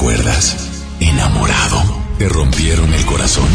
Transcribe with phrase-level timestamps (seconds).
[0.00, 0.56] recuerdas?
[0.98, 1.82] Enamorado.
[2.16, 3.46] ¿Te rompieron el corazón?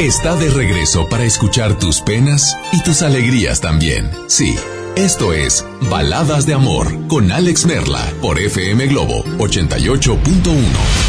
[0.00, 4.10] Está de regreso para escuchar tus penas y tus alegrías también.
[4.26, 4.56] Sí,
[4.96, 11.07] esto es Baladas de Amor con Alex Merla por FM Globo 88.1.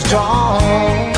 [0.00, 1.17] pues yo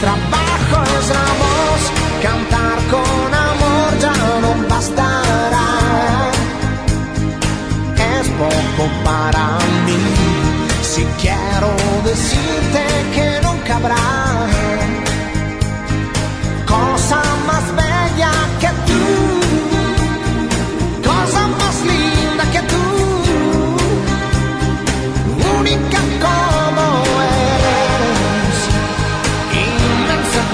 [0.00, 1.26] trabajo es la
[2.22, 5.68] cantar con amor ya no bastará,
[7.96, 9.98] es poco para mí,
[10.82, 11.70] si quiero
[12.04, 12.82] decirte
[13.14, 14.85] que nunca habrá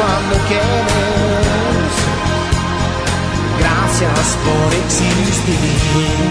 [0.02, 1.92] cuando quieres.
[3.58, 6.22] Gracias por existir.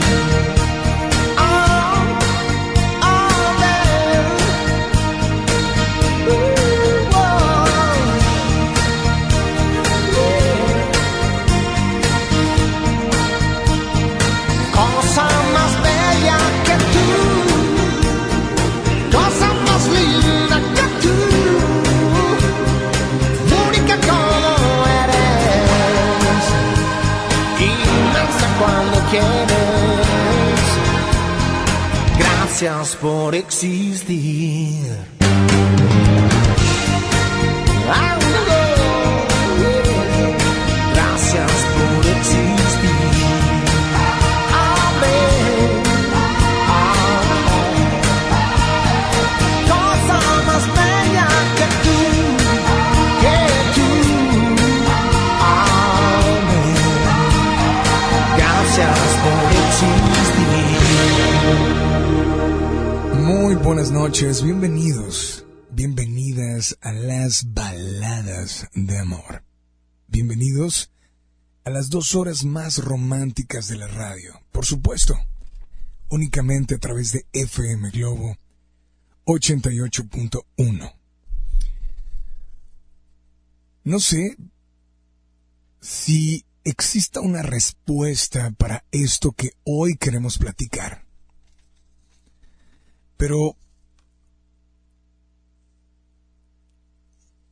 [33.01, 34.30] Por existir.
[64.21, 69.43] Bienvenidos, bienvenidas a las baladas de amor.
[70.07, 70.91] Bienvenidos
[71.63, 75.15] a las dos horas más románticas de la radio, por supuesto,
[76.09, 78.37] únicamente a través de FM Globo
[79.25, 80.93] 88.1.
[83.83, 84.37] No sé
[85.79, 91.07] si exista una respuesta para esto que hoy queremos platicar.
[93.17, 93.57] Pero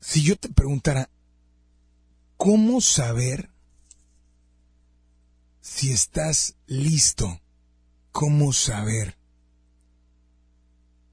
[0.09, 1.07] si yo te preguntara,
[2.35, 3.51] ¿cómo saber
[5.61, 7.39] si estás listo?
[8.11, 9.19] ¿Cómo saber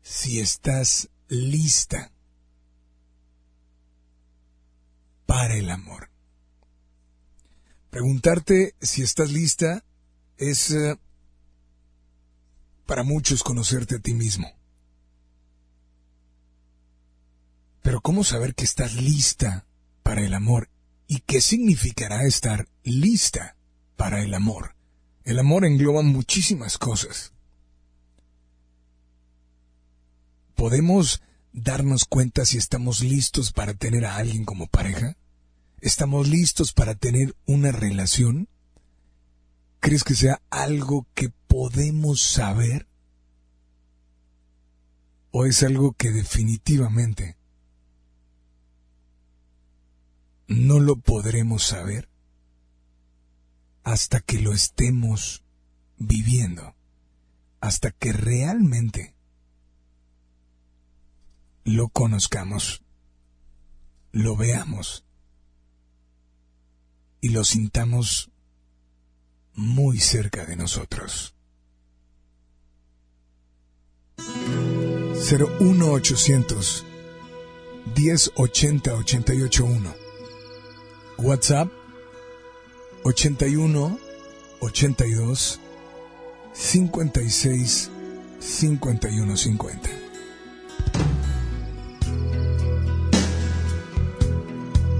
[0.00, 2.10] si estás lista
[5.26, 6.08] para el amor?
[7.90, 9.84] Preguntarte si estás lista
[10.38, 10.98] es eh,
[12.86, 14.55] para muchos conocerte a ti mismo.
[17.86, 19.64] Pero ¿cómo saber que estás lista
[20.02, 20.68] para el amor?
[21.06, 23.54] ¿Y qué significará estar lista
[23.94, 24.74] para el amor?
[25.22, 27.32] El amor engloba muchísimas cosas.
[30.56, 31.22] ¿Podemos
[31.52, 35.16] darnos cuenta si estamos listos para tener a alguien como pareja?
[35.80, 38.48] ¿Estamos listos para tener una relación?
[39.78, 42.88] ¿Crees que sea algo que podemos saber?
[45.30, 47.35] ¿O es algo que definitivamente
[50.48, 52.08] no lo podremos saber
[53.82, 55.42] hasta que lo estemos
[55.96, 56.74] viviendo,
[57.60, 59.14] hasta que realmente
[61.64, 62.82] lo conozcamos,
[64.12, 65.04] lo veamos
[67.20, 68.30] y lo sintamos
[69.54, 71.34] muy cerca de nosotros.
[74.18, 76.84] 01800
[77.94, 80.05] 1080 881
[81.18, 81.68] WhatsApp
[83.04, 83.98] 81
[84.60, 85.60] 82
[86.52, 87.90] 56
[88.38, 89.90] 51 50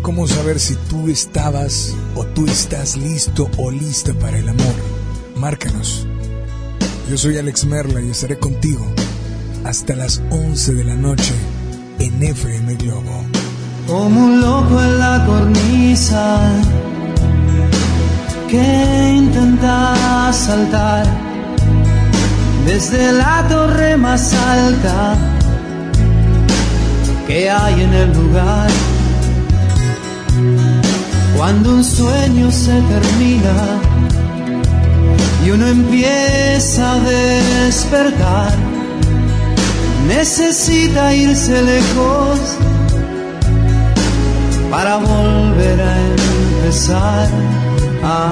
[0.07, 4.75] ¿Cómo saber si tú estabas o tú estás listo o lista para el amor?
[5.35, 6.07] Márcanos.
[7.11, 8.87] Yo soy Alex Merla y estaré contigo
[9.65, 11.35] hasta las 11 de la noche
[11.99, 13.36] en FM Globo.
[13.87, 16.51] Como un loco en la cornisa
[18.49, 21.07] que intenta saltar
[22.67, 25.15] desde la torre más alta
[27.29, 28.71] que hay en el lugar.
[31.37, 33.57] Cuando un sueño se termina
[35.45, 38.53] y uno empieza a despertar,
[40.09, 42.57] necesita irse lejos
[44.77, 47.29] para volver a empezar.
[48.03, 48.31] Ah.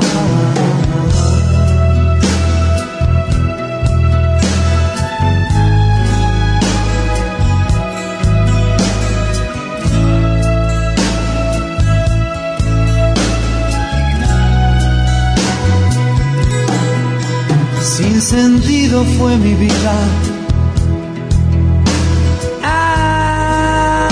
[17.97, 19.95] sin sentido fue mi vida.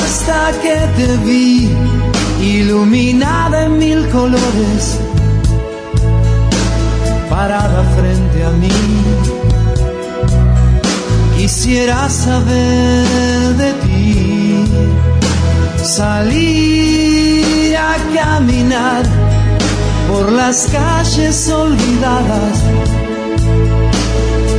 [0.00, 1.91] Hasta que te vi
[2.42, 4.98] iluminada en mil colores,
[7.30, 8.68] parada frente a mí.
[11.36, 14.64] Quisiera saber de ti,
[15.82, 19.04] salir a caminar
[20.08, 22.58] por las calles olvidadas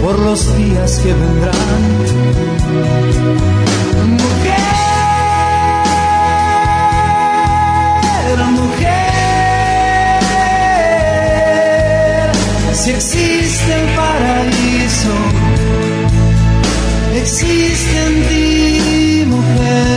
[0.04, 2.12] por los días que vendrán.
[12.84, 15.16] Si existe el paraíso,
[17.16, 19.94] existe en ti, mujer.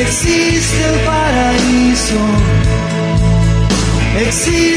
[0.00, 2.20] existe el paraíso,
[4.26, 4.67] existe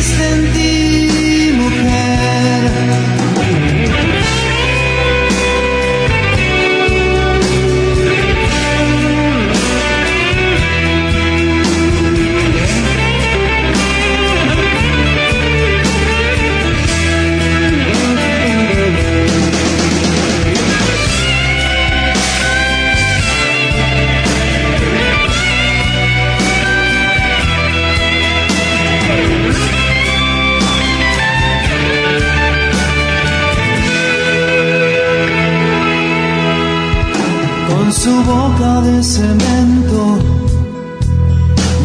[38.12, 40.20] su boca de cemento,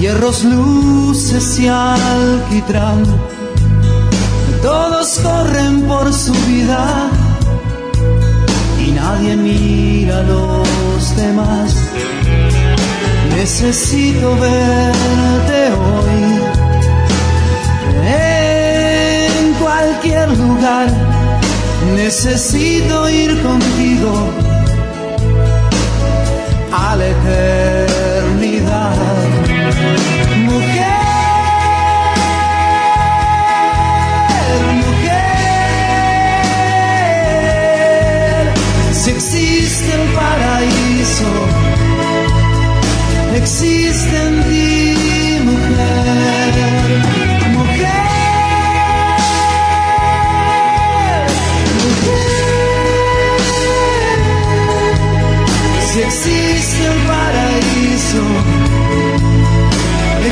[0.00, 3.04] hierros, luces y alquitrán.
[4.62, 7.10] Todos corren por su vida
[8.84, 11.76] y nadie mira a los demás.
[13.36, 16.22] Necesito verte hoy
[19.38, 20.88] en cualquier lugar.
[21.94, 24.45] Necesito ir contigo
[26.98, 28.96] la eternidad.
[30.44, 30.96] Mujer.
[38.92, 41.30] Si existe el paraíso,
[43.34, 44.55] existe en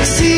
[0.05, 0.34] existe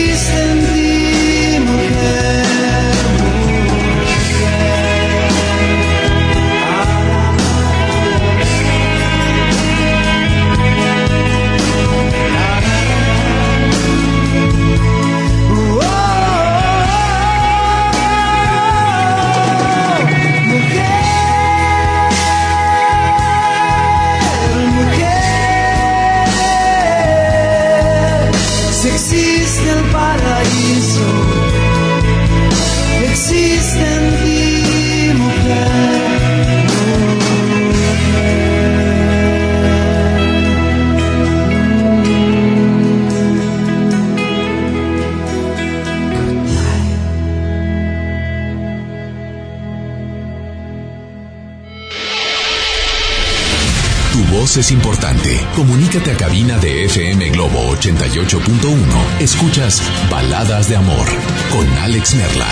[57.88, 59.22] 88.1.
[59.22, 61.08] Escuchas Baladas de Amor
[61.50, 62.48] con Alex Merla.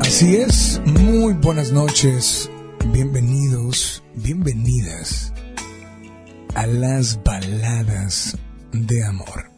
[0.00, 2.50] Así es, muy buenas noches,
[2.92, 5.32] bienvenidos, bienvenidas
[6.56, 8.36] a las baladas
[8.72, 9.52] de amor.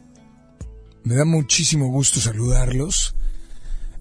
[1.04, 3.14] Me da muchísimo gusto saludarlos.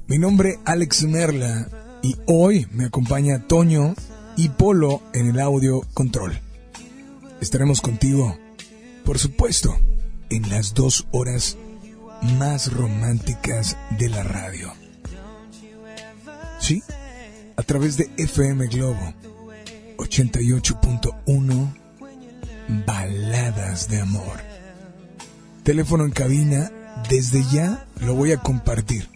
[0.08, 1.70] Mi nombre Alex Merla
[2.04, 3.96] y hoy me acompaña Toño
[4.36, 6.38] y Polo en el audio control.
[7.40, 8.38] Estaremos contigo,
[9.06, 9.78] por supuesto,
[10.32, 11.58] en las dos horas
[12.40, 14.74] más románticas de la radio.
[16.60, 16.82] Sí,
[17.58, 19.14] a través de FM Globo
[19.98, 21.78] 88.1
[22.86, 24.40] Baladas de Amor.
[25.64, 26.72] Teléfono en cabina,
[27.10, 29.10] desde ya lo voy a compartir.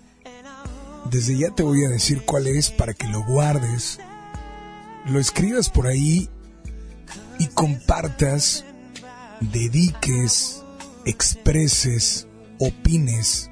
[1.10, 4.00] Desde ya te voy a decir cuál es para que lo guardes,
[5.06, 6.30] lo escribas por ahí
[7.40, 8.66] y compartas,
[9.40, 10.65] dediques,
[11.06, 12.28] expreses,
[12.60, 13.50] opines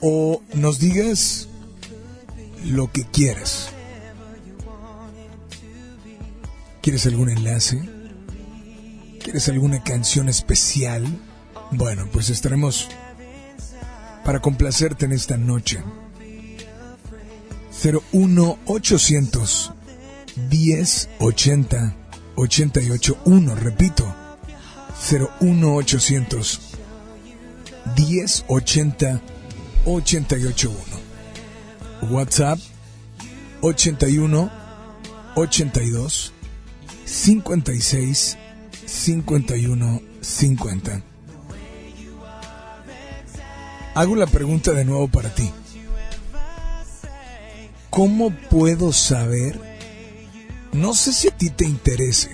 [0.00, 1.48] o nos digas
[2.64, 3.70] lo que quieras.
[6.82, 7.80] ¿Quieres algún enlace?
[9.22, 11.06] ¿Quieres alguna canción especial?
[11.70, 12.88] Bueno, pues estaremos
[14.24, 15.82] para complacerte en esta noche.
[17.82, 19.72] 01800
[20.50, 21.96] 1080
[22.36, 24.23] 881, repito.
[25.04, 26.60] 01800
[27.96, 29.20] 1080
[29.84, 30.74] 881.
[32.10, 32.58] WhatsApp
[33.60, 34.50] 81
[35.36, 36.32] 82
[37.04, 38.38] 56
[38.86, 41.02] 51 50.
[43.94, 45.50] Hago la pregunta de nuevo para ti.
[47.90, 49.60] ¿Cómo puedo saber?
[50.72, 52.30] No sé si a ti te interese,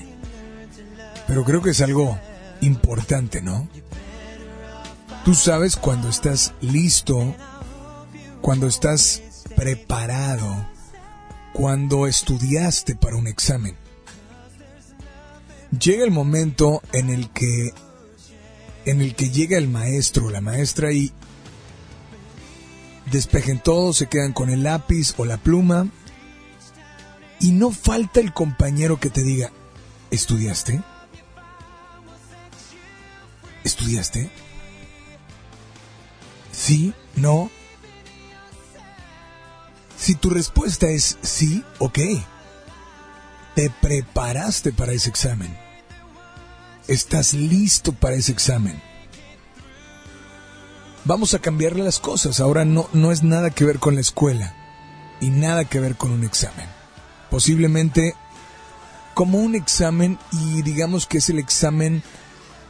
[1.27, 2.19] pero creo que es algo
[2.61, 3.69] importante, ¿no?
[5.25, 7.35] Tú sabes cuando estás listo,
[8.41, 9.23] cuando estás
[9.57, 10.67] preparado,
[11.53, 13.77] cuando estudiaste para un examen.
[15.79, 17.73] Llega el momento en el que
[18.87, 21.13] en el que llega el maestro o la maestra y
[23.13, 25.87] despejen todo, se quedan con el lápiz o la pluma
[27.41, 29.53] y no falta el compañero que te diga,
[30.11, 30.83] ¿estudiaste?
[33.65, 34.31] ¿Estudiaste?
[36.53, 36.95] ¿Sí?
[37.17, 37.51] ¿No?
[39.97, 41.99] Si tu respuesta es sí, ok.
[43.55, 45.57] Te preparaste para ese examen.
[46.89, 48.81] Estás listo para ese examen.
[51.05, 52.41] Vamos a cambiarle las cosas.
[52.41, 54.55] Ahora no, no es nada que ver con la escuela
[55.21, 56.67] y nada que ver con un examen.
[57.31, 58.15] Posiblemente
[59.15, 62.03] como un examen y digamos que es el examen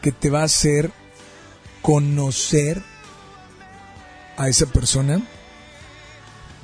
[0.01, 0.93] que te va a hacer
[1.83, 2.83] conocer
[4.37, 5.23] a esa persona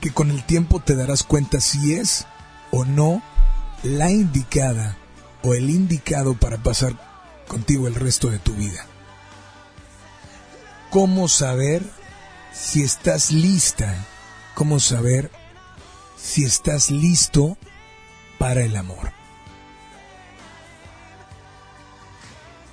[0.00, 2.26] que con el tiempo te darás cuenta si es
[2.70, 3.22] o no
[3.82, 4.96] la indicada
[5.42, 6.94] o el indicado para pasar
[7.46, 8.86] contigo el resto de tu vida.
[10.90, 11.82] ¿Cómo saber
[12.52, 13.94] si estás lista?
[14.54, 15.30] ¿Cómo saber
[16.16, 17.58] si estás listo
[18.38, 19.15] para el amor?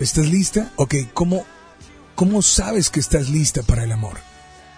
[0.04, 0.70] ¿Estás lista?
[0.76, 1.46] Ok, ¿cómo,
[2.16, 4.18] ¿cómo sabes que estás lista para el amor?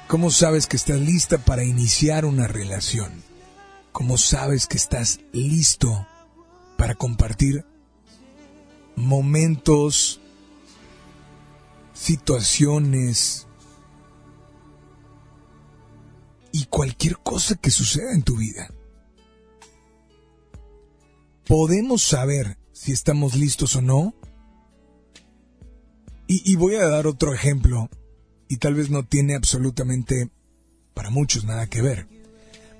[0.07, 3.23] ¿Cómo sabes que estás lista para iniciar una relación?
[3.91, 6.05] ¿Cómo sabes que estás listo
[6.77, 7.65] para compartir
[8.95, 10.21] momentos,
[11.95, 13.47] situaciones
[16.51, 18.69] y cualquier cosa que suceda en tu vida?
[21.47, 24.13] ¿Podemos saber si estamos listos o no?
[26.27, 27.89] Y, voy a dar otro ejemplo
[28.47, 30.29] y tal vez no tiene absolutamente
[30.95, 32.07] para muchos nada que ver.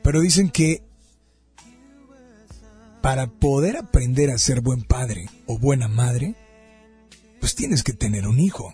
[0.02, 0.84] Pero dicen que
[3.02, 6.36] para poder aprender a ser buen padre o buena madre,
[7.40, 8.74] pues tienes que tener un hijo.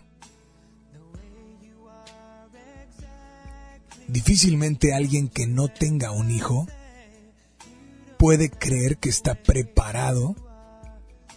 [4.08, 6.66] Difícilmente alguien que no tenga un hijo
[8.18, 10.36] puede creer que está preparado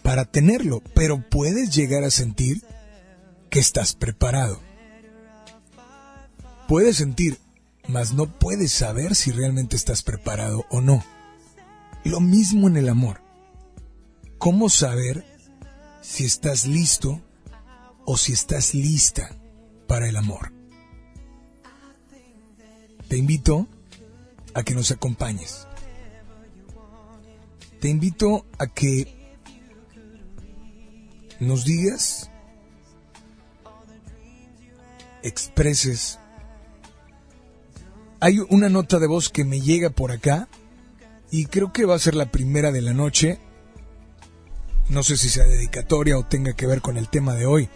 [0.03, 2.61] para tenerlo, pero puedes llegar a sentir
[3.49, 4.59] que estás preparado.
[6.67, 7.37] Puedes sentir,
[7.87, 11.03] mas no puedes saber si realmente estás preparado o no.
[12.03, 13.21] Lo mismo en el amor.
[14.37, 15.25] ¿Cómo saber
[16.01, 17.21] si estás listo
[18.05, 19.35] o si estás lista
[19.87, 20.51] para el amor?
[23.07, 23.67] Te invito
[24.53, 25.67] a que nos acompañes.
[27.79, 29.37] Te invito a que
[31.39, 32.31] nos digas,
[35.25, 36.19] expreses
[38.19, 40.47] hay una nota de voz que me llega por acá
[41.29, 43.39] y creo que va a ser la primera de la noche.
[44.89, 47.69] No sé si sea dedicatoria o tenga que ver con el tema de hoy.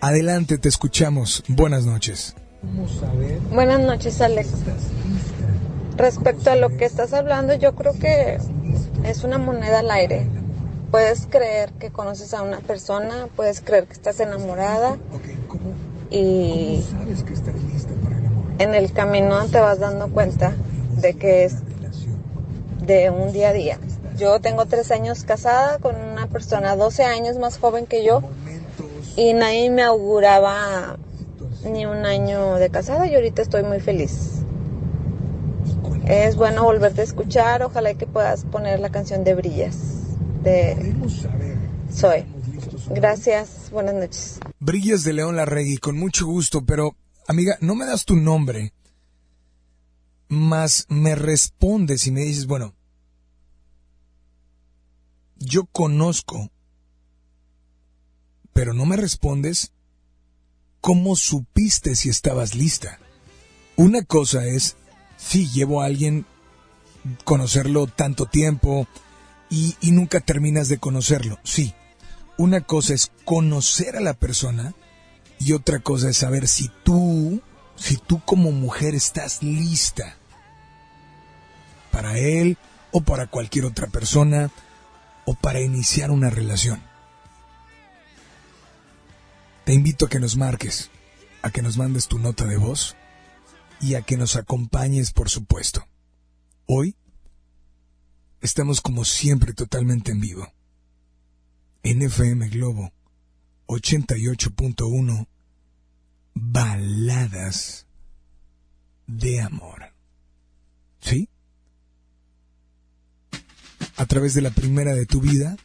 [0.00, 1.44] Adelante, te escuchamos.
[1.48, 2.34] Buenas noches.
[3.52, 4.48] Buenas noches, Alex.
[5.96, 8.38] Respecto a lo que estás hablando, yo creo que
[9.04, 10.26] es una moneda al aire.
[10.90, 14.96] Puedes creer que conoces a una persona, puedes creer que estás enamorada
[16.14, 16.84] y
[18.58, 20.52] en el camino te vas dando cuenta
[21.00, 21.56] de que es
[22.86, 23.78] de un día a día.
[24.16, 28.22] Yo tengo tres años casada con una persona 12 años más joven que yo
[29.16, 30.98] y nadie me auguraba
[31.64, 34.42] ni un año de casada y ahorita estoy muy feliz.
[36.06, 39.78] Es bueno volverte a escuchar, ojalá que puedas poner la canción de Brillas
[40.44, 40.94] de
[41.90, 42.33] Soy.
[42.90, 44.40] Gracias, buenas noches.
[44.60, 48.74] Brillas de León Larregui, con mucho gusto, pero amiga, no me das tu nombre,
[50.28, 52.74] más me respondes y me dices, bueno,
[55.36, 56.50] yo conozco,
[58.52, 59.72] pero no me respondes
[60.80, 62.98] cómo supiste si estabas lista.
[63.76, 64.76] Una cosa es,
[65.16, 66.26] si llevo a alguien
[67.24, 68.86] conocerlo tanto tiempo
[69.48, 71.74] y, y nunca terminas de conocerlo, sí.
[72.36, 74.74] Una cosa es conocer a la persona
[75.38, 77.42] y otra cosa es saber si tú,
[77.76, 80.16] si tú como mujer estás lista
[81.92, 82.58] para él
[82.90, 84.50] o para cualquier otra persona
[85.26, 86.82] o para iniciar una relación.
[89.64, 90.90] Te invito a que nos marques,
[91.42, 92.96] a que nos mandes tu nota de voz
[93.80, 95.86] y a que nos acompañes, por supuesto.
[96.66, 96.96] Hoy
[98.40, 100.53] estamos como siempre totalmente en vivo.
[101.86, 102.94] En FM Globo
[103.66, 105.26] 88.1
[106.32, 107.86] Baladas
[109.06, 109.92] de amor.
[111.00, 111.28] ¿Sí?
[113.96, 115.58] A través de la primera de tu vida,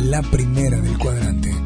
[0.00, 1.65] la primera del cuadrante.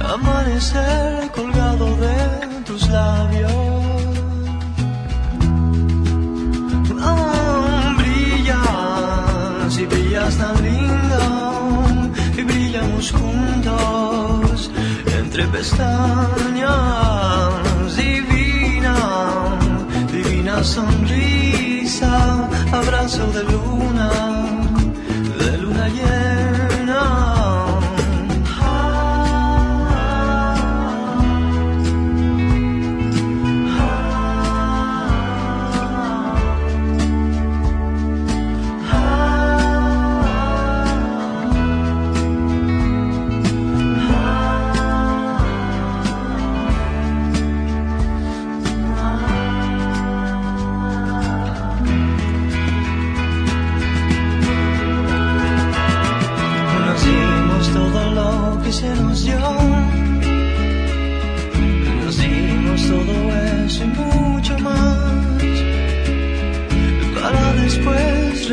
[0.00, 3.52] amanecer colgado de tus labios.
[7.02, 8.62] Oh, brilla
[9.76, 11.22] vivías tan lindo
[12.36, 14.70] y brillamos juntos
[15.18, 16.76] entre pestañas.
[17.96, 18.96] Divina,
[20.12, 24.10] divina sonrisa, abrazo de luna,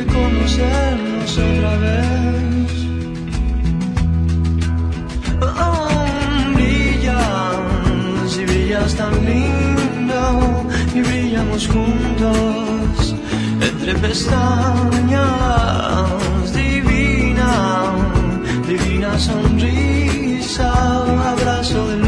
[0.04, 2.72] reconocernos otra vez.
[5.42, 5.88] Oh,
[6.56, 13.16] brillas y brillas tan lindo y brillamos juntos
[13.62, 15.24] entre pestañas.
[16.54, 17.92] Divina,
[18.68, 20.72] divina sonrisa,
[21.32, 22.03] abrazo de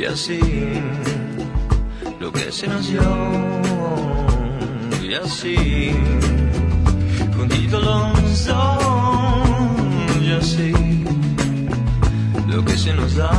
[0.00, 0.40] y así
[2.18, 3.02] lo que se nos dio
[5.02, 5.92] y así
[7.36, 8.78] juntitos los dos
[10.22, 10.72] y así
[12.48, 13.30] lo que se nos da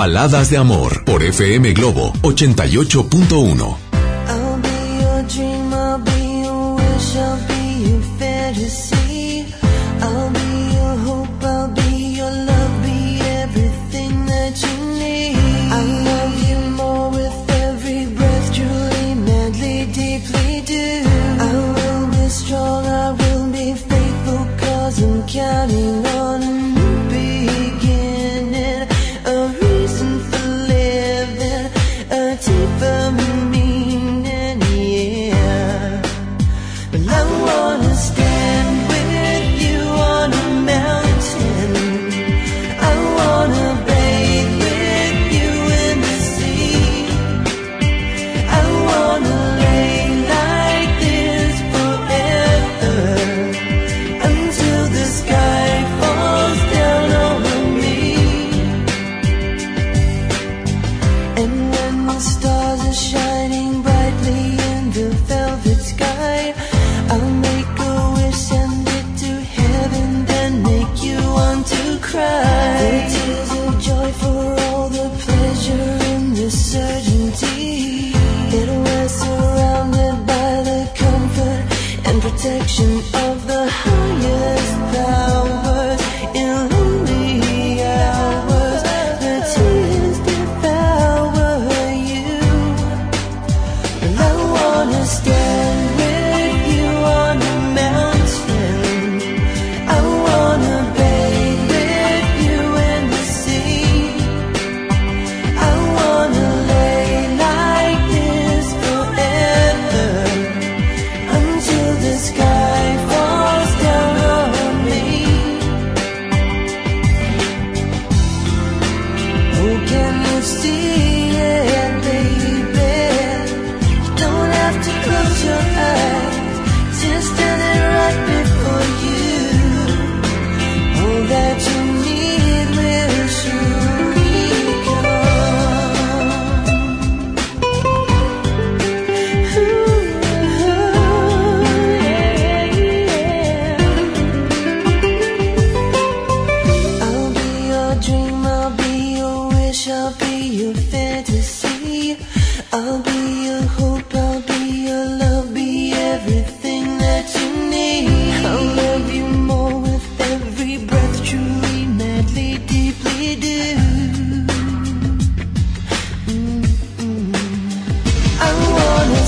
[0.00, 3.89] Baladas de Amor por FM Globo 88.1.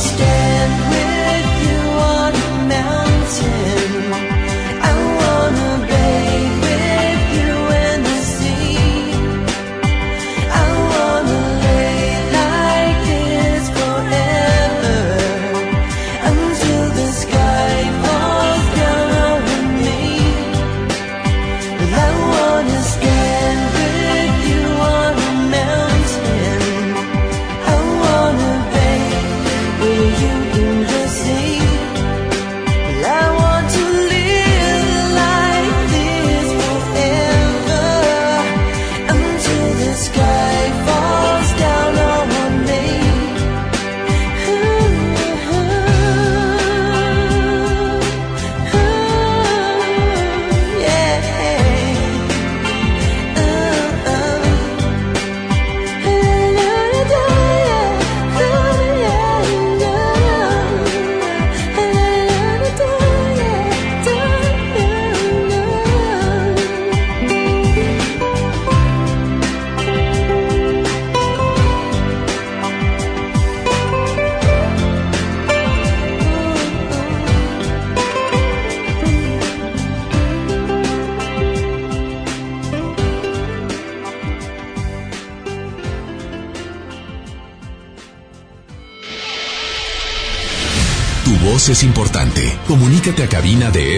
[0.02, 0.31] stay.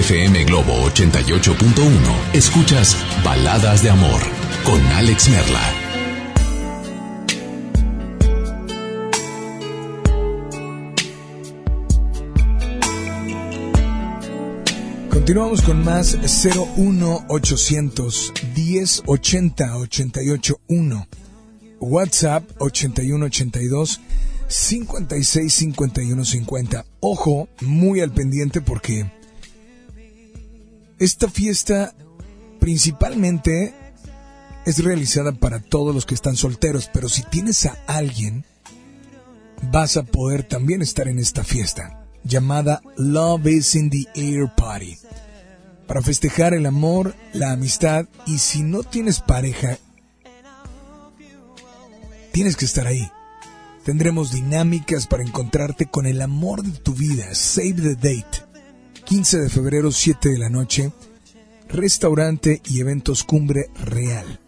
[0.05, 2.35] FM Globo 88.1.
[2.35, 4.21] Escuchas Baladas de Amor
[4.63, 5.63] con Alex Merla.
[15.09, 21.09] Continuamos con más 01800 1080 881.
[21.81, 24.01] WhatsApp 8182
[24.49, 26.85] 565150.
[27.01, 29.07] Ojo, muy al pendiente porque
[31.05, 31.95] esta fiesta
[32.61, 33.75] principalmente
[34.65, 38.47] es realizada para todos los que están solteros, pero si tienes a alguien,
[39.71, 44.97] vas a poder también estar en esta fiesta, llamada Love is in the Air Party,
[45.87, 49.77] para festejar el amor, la amistad, y si no tienes pareja,
[52.33, 53.11] tienes que estar ahí.
[53.85, 57.35] Tendremos dinámicas para encontrarte con el amor de tu vida.
[57.35, 58.44] Save the date.
[59.05, 60.91] 15 de febrero, 7 de la noche.
[61.69, 64.41] Restaurante y eventos Cumbre Real.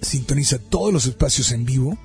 [0.00, 1.96] Sintoniza todos los espacios en vivo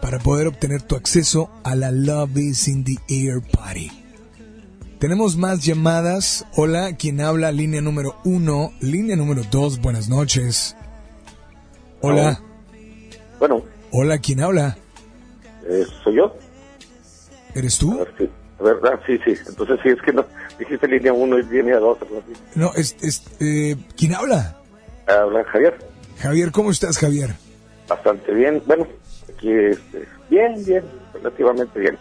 [0.00, 3.90] para poder obtener tu acceso a la Love is in the Air Party.
[4.98, 6.46] Tenemos más llamadas.
[6.56, 10.76] Hola, quien habla, línea número uno, línea número dos, buenas noches.
[12.00, 12.40] Hola.
[13.38, 13.62] Bueno.
[13.92, 14.76] Hola, ¿quién habla?
[15.68, 16.34] Eh, ¿Soy yo?
[17.54, 17.92] ¿Eres tú?
[17.92, 18.28] A ver, sí.
[18.58, 19.00] ¿Verdad?
[19.06, 19.34] Sí, sí.
[19.46, 20.24] Entonces sí, es que no.
[20.58, 21.98] Dijiste línea 1 y línea 2.
[22.54, 24.56] No, es, es, eh, ¿quién habla?
[25.06, 25.76] Habla Javier.
[26.18, 27.30] Javier, ¿cómo estás, Javier?
[27.88, 28.62] Bastante bien.
[28.66, 28.86] Bueno,
[29.34, 31.98] aquí este, bien, bien, relativamente bien.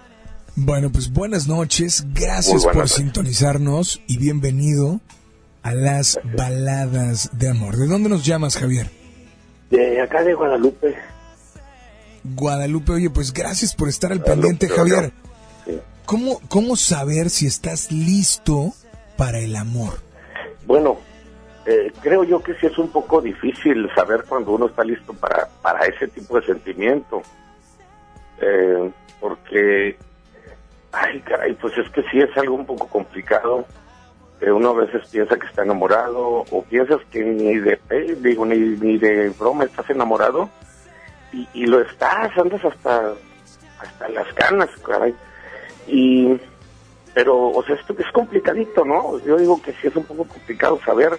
[0.55, 2.05] Bueno, pues buenas noches.
[2.13, 2.95] Gracias buenas por noches.
[2.95, 5.01] sintonizarnos y bienvenido
[5.63, 7.75] a las baladas de amor.
[7.75, 8.89] ¿De dónde nos llamas, Javier?
[9.69, 10.95] De acá de Guadalupe.
[12.23, 15.11] Guadalupe, oye, pues gracias por estar al Guadalupe, pendiente, Javier.
[16.05, 18.73] ¿Cómo, ¿Cómo saber si estás listo
[19.17, 19.93] para el amor?
[20.65, 20.97] Bueno,
[21.65, 25.47] eh, creo yo que sí es un poco difícil saber cuando uno está listo para,
[25.61, 27.23] para ese tipo de sentimiento.
[28.39, 29.97] Eh, porque,
[30.91, 33.65] ay, caray, pues es que sí es algo un poco complicado.
[34.41, 37.79] Eh, uno a veces piensa que está enamorado o piensas que ni de,
[38.19, 40.49] digo, ni, ni de broma estás enamorado
[41.33, 43.13] y, y lo estás, andas hasta,
[43.79, 45.15] hasta las canas, caray.
[45.87, 46.35] Y,
[47.13, 49.19] pero, o sea, esto es complicadito, ¿no?
[49.25, 51.11] Yo digo que sí es un poco complicado saber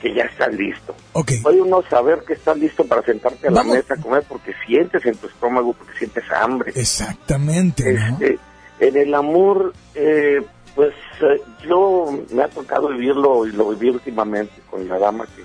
[0.00, 0.94] que ya estás listo.
[1.12, 3.76] Ok, Puede uno saber que estás listo para sentarte a la Vamos.
[3.76, 6.72] mesa a comer porque sientes en tu estómago, porque sientes hambre.
[6.74, 8.14] exactamente, ¿no?
[8.20, 8.38] Este,
[8.80, 10.40] en el amor, eh,
[10.74, 15.42] pues eh, yo me ha tocado vivirlo y lo viví últimamente con la dama que,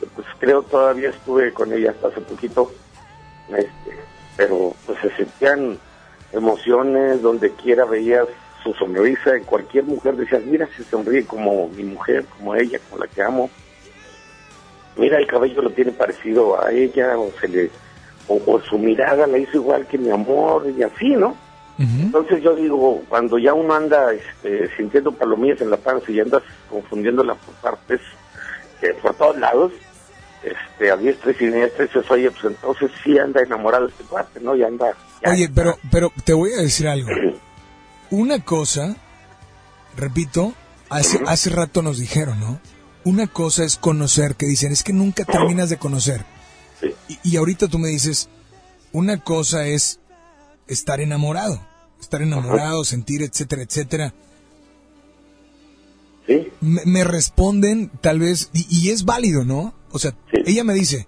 [0.00, 2.70] que, pues creo todavía estuve con ella hasta hace poquito,
[3.48, 3.96] este,
[4.36, 5.78] pero pues se sentían
[6.32, 8.26] emociones donde quiera veías
[8.62, 13.02] su sonrisa en cualquier mujer decías mira se sonríe como mi mujer como ella como
[13.02, 13.50] la que amo
[14.96, 17.70] mira el cabello lo tiene parecido a ella o se le
[18.28, 21.36] o, o su mirada la hizo igual que mi amor y así no
[21.78, 26.42] entonces yo digo, cuando ya uno anda este, sintiendo palomillas en la panza y andas
[26.70, 28.00] confundiéndola por partes,
[28.80, 29.72] eh, por todos lados,
[30.42, 34.54] este, a diestra y siniestra, dices, oye, pues entonces sí anda enamorado este cuate, ¿no?
[34.54, 34.94] Ya anda...
[35.24, 37.08] Oye, pero, pero te voy a decir algo.
[38.10, 38.96] Una cosa,
[39.96, 40.54] repito,
[40.88, 42.60] hace, hace rato nos dijeron, ¿no?
[43.04, 46.24] Una cosa es conocer, que dicen, es que nunca terminas de conocer.
[46.80, 46.92] Sí.
[47.08, 48.28] Y, y ahorita tú me dices,
[48.92, 50.00] una cosa es
[50.68, 51.64] estar enamorado,
[52.00, 54.14] estar enamorado, sentir, etcétera, etcétera.
[56.26, 59.74] Sí, Me, me responden, tal vez, y, y es válido, ¿no?
[59.92, 60.42] O sea, Sí.
[60.46, 61.06] ella me dice,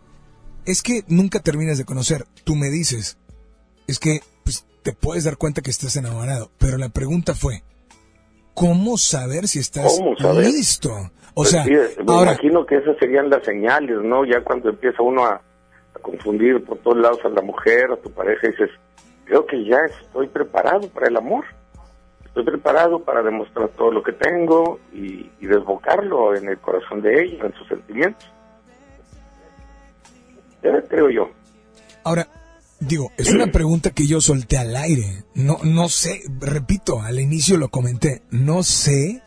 [0.64, 2.27] es que nunca terminas de conocer.
[2.44, 3.16] Tú me dices,
[3.88, 6.51] es que pues, te puedes dar cuenta que estás enamorado.
[6.59, 7.64] Pero la pregunta fue,
[8.55, 9.98] ¿cómo saber si estás
[10.37, 10.92] listo?
[11.35, 14.24] O Pues sea, sí, me ahora, imagino que esas serían las señales, ¿no?
[14.24, 18.11] Ya cuando empieza uno a, a confundir por todos lados a la mujer, a tu
[18.12, 18.70] pareja, dices,
[19.24, 21.44] creo que ya estoy preparado para el amor.
[22.24, 27.22] Estoy preparado para demostrar todo lo que tengo y, y desbocarlo en el corazón de
[27.24, 28.29] ella, en sus sentimientos.
[30.62, 31.31] Ya creo yo.
[32.05, 32.27] ahora,
[32.81, 35.25] digo, es una pregunta que yo solté al aire.
[35.35, 39.23] No, no sé, repito, al inicio lo comenté, no sé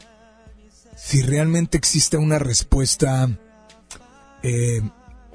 [0.96, 3.30] si realmente existe una respuesta
[4.44, 4.82] eh,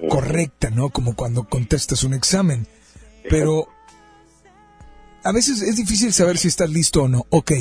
[0.09, 0.91] correcta, ¿no?
[0.91, 2.67] Como cuando contestas un examen.
[3.29, 3.69] Pero
[5.25, 7.27] a veces es difícil saber si estás listo o no.
[7.31, 7.53] Ok,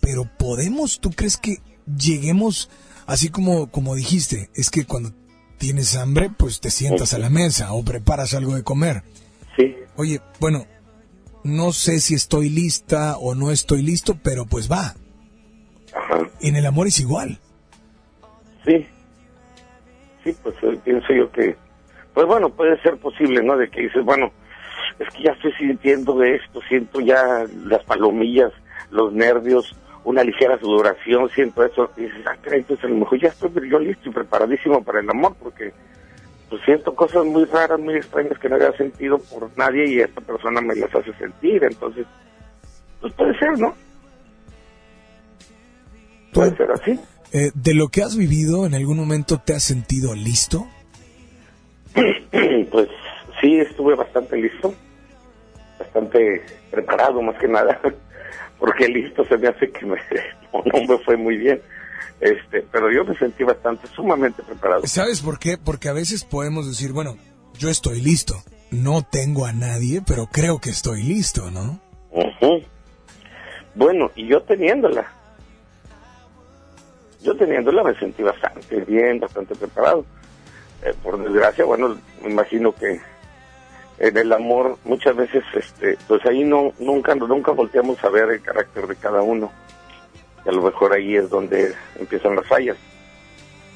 [0.00, 2.70] pero podemos, ¿tú crees que lleguemos
[3.06, 4.50] así como, como dijiste?
[4.54, 5.12] Es que cuando
[5.58, 9.04] tienes hambre, pues te sientas a la mesa o preparas algo de comer.
[9.56, 10.66] Sí, Oye, bueno,
[11.42, 14.94] no sé si estoy lista o no estoy listo, pero pues va.
[15.94, 16.28] Ajá.
[16.40, 17.38] En el amor es igual.
[18.66, 18.86] Sí.
[20.22, 21.56] Sí, pues eh, pienso yo que,
[22.12, 23.56] pues bueno, puede ser posible, ¿no?
[23.56, 24.32] De que dices, bueno,
[24.98, 28.52] es que ya estoy sintiendo de esto, siento ya las palomillas,
[28.90, 33.28] los nervios, una ligera sudoración, siento eso, y dices, ah, pues a lo mejor ya
[33.28, 35.72] estoy yo listo y preparadísimo para el amor, porque
[36.48, 40.20] pues siento cosas muy raras, muy extrañas que no había sentido por nadie y esta
[40.20, 42.06] persona me las hace sentir, entonces,
[43.00, 43.74] pues puede ser, ¿no?
[46.32, 47.00] Puede ser así.
[47.32, 50.66] Eh, de lo que has vivido, ¿en algún momento te has sentido listo?
[52.70, 52.88] pues
[53.40, 54.72] sí, estuve bastante listo,
[55.78, 57.80] bastante preparado más que nada,
[58.58, 59.96] porque listo se me hace que me,
[60.52, 61.60] no me fue muy bien.
[62.20, 64.86] Este, pero yo me sentí bastante, sumamente preparado.
[64.86, 65.58] ¿Sabes por qué?
[65.58, 67.16] Porque a veces podemos decir, bueno,
[67.58, 71.80] yo estoy listo, no tengo a nadie, pero creo que estoy listo, ¿no?
[72.10, 72.62] Ujú.
[73.74, 75.06] Bueno, y yo teniéndola,
[77.22, 80.06] yo teniéndola me sentí bastante bien, bastante preparado.
[80.82, 83.00] Eh, por desgracia, bueno, me imagino que
[83.98, 88.42] en el amor muchas veces, este, pues ahí no, nunca, nunca volteamos a ver el
[88.42, 89.50] carácter de cada uno.
[90.46, 92.76] Y a lo mejor ahí es donde empiezan las fallas,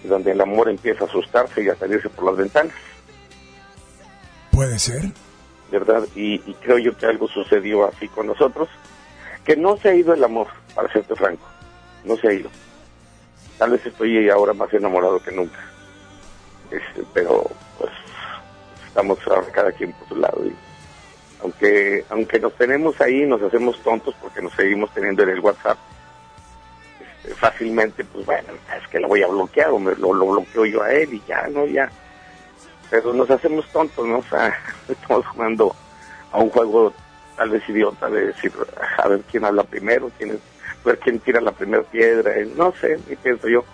[0.04, 2.74] y donde el amor empieza a asustarse y a salirse por las ventanas,
[4.52, 5.02] Puede ser.
[5.70, 6.06] ¿verdad?
[6.14, 8.68] Y, y creo yo que algo sucedió así con nosotros,
[9.44, 11.46] que no se ha ido el amor, para serte franco,
[12.04, 12.50] no se ha ido.
[13.59, 15.59] Tal vez estoy ahora más enamorado que nunca.
[16.70, 17.44] Este, pero
[17.78, 17.90] pues
[18.87, 20.54] estamos ahora cada quien por su lado y
[21.42, 25.78] aunque aunque nos tenemos ahí nos hacemos tontos porque nos seguimos teniendo en el WhatsApp
[27.35, 30.83] fácilmente pues bueno es que lo voy a bloquear o me, lo, lo bloqueo yo
[30.83, 31.90] a él y ya no ya.
[32.90, 34.57] Pero nos hacemos tontos no o sea
[34.88, 35.75] estamos jugando
[36.33, 36.93] a un juego
[37.37, 38.53] tal vez idiota de decir
[38.99, 40.38] a ver quién habla primero quién es
[40.85, 43.65] ver quién tira la primera piedra eh, no sé ni pienso yo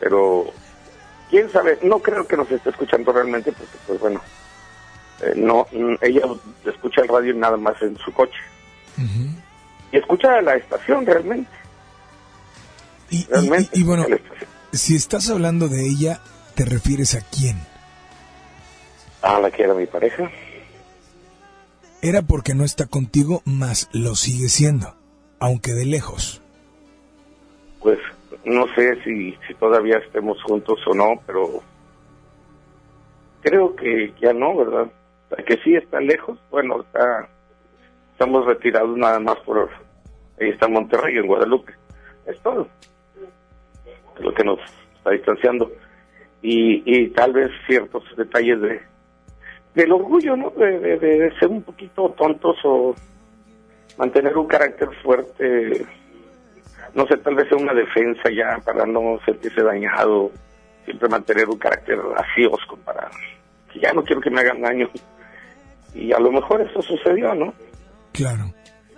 [0.00, 0.52] pero
[1.30, 4.20] quién sabe, no creo que nos esté escuchando realmente porque pues bueno,
[5.22, 6.22] eh, no, mm, ella
[6.64, 8.38] escucha el radio nada más en su coche.
[9.90, 11.50] Y escucha la estación realmente,
[13.14, 13.68] Y, y- realmente.
[13.72, 14.06] y- y bueno,
[14.72, 16.20] si estás hablando de ella,
[16.54, 17.56] ¿te refieres a quién?
[19.22, 20.30] Ah, la que era mi pareja,
[22.02, 24.94] Era porque no está contigo, más lo sigue siendo,
[25.40, 26.42] aunque de lejos.
[27.80, 27.98] pues
[28.44, 31.62] no sé si, si todavía estemos juntos o no, pero
[33.42, 34.90] creo que ya no, ¿verdad?
[35.46, 37.28] Que sí está lejos, bueno, está,
[38.12, 39.68] estamos retirados nada más por,
[40.40, 41.72] ahí está Monterrey, en Guadalupe,
[42.26, 42.68] es todo,
[44.20, 44.58] lo que nos
[44.96, 45.70] está distanciando.
[46.42, 48.80] Y, y tal vez ciertos detalles de
[49.74, 50.50] del orgullo, ¿no?
[50.50, 52.94] De, de- de ser un poquito tontos o
[53.98, 55.84] mantener un carácter fuerte
[56.94, 60.30] no sé, tal vez sea una defensa ya para no sentirse dañado,
[60.84, 63.10] siempre mantener un carácter así osco para
[63.72, 64.88] que ya no quiero que me hagan daño.
[65.92, 67.52] Y a lo mejor eso sucedió, ¿no?
[68.12, 68.44] Claro.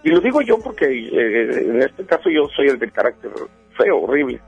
[0.03, 3.31] Y lo digo yo porque eh, en este caso yo soy el de carácter
[3.79, 4.41] feo, horrible.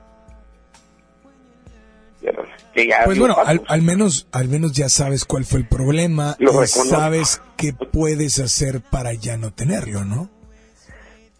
[2.21, 2.43] Pero
[2.73, 3.35] que ya Pues bueno,
[3.67, 8.81] al, menos al menos ya sabes cuál fue el problema Lo sabes qué puedes hacer
[8.81, 10.29] para ya no tenerlo, ¿no?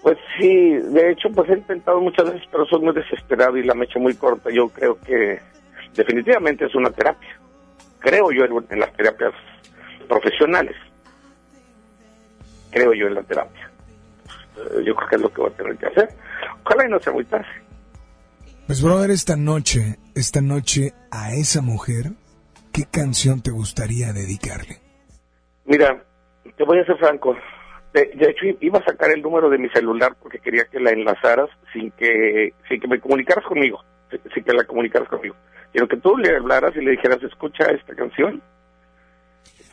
[0.02, 3.74] Pues sí, de hecho, pues he intentado muchas veces, pero soy muy desesperado y la
[3.74, 4.50] me echo muy corta.
[4.50, 5.40] Yo creo que
[5.94, 7.38] definitivamente es una terapia.
[8.00, 9.34] Creo yo en, en las terapias
[10.08, 10.76] profesionales.
[12.72, 13.70] Creo yo en la terapia.
[14.58, 16.10] Eh, Yo creo que es lo que voy a tener que hacer.
[16.64, 17.48] Ojalá y no sea muy tarde.
[18.70, 22.12] Pues brother, esta noche, esta noche a esa mujer,
[22.72, 24.78] ¿qué canción te gustaría dedicarle?
[25.66, 26.04] Mira,
[26.56, 27.36] te voy a ser franco.
[27.96, 30.92] De, de hecho, iba a sacar el número de mi celular porque quería que la
[30.92, 35.36] enlazaras sin que, sin que me comunicaras conmigo, sin, sin que la comunicaras conmigo.
[35.72, 38.40] Quiero que tú le hablaras y le dijeras, escucha esta canción.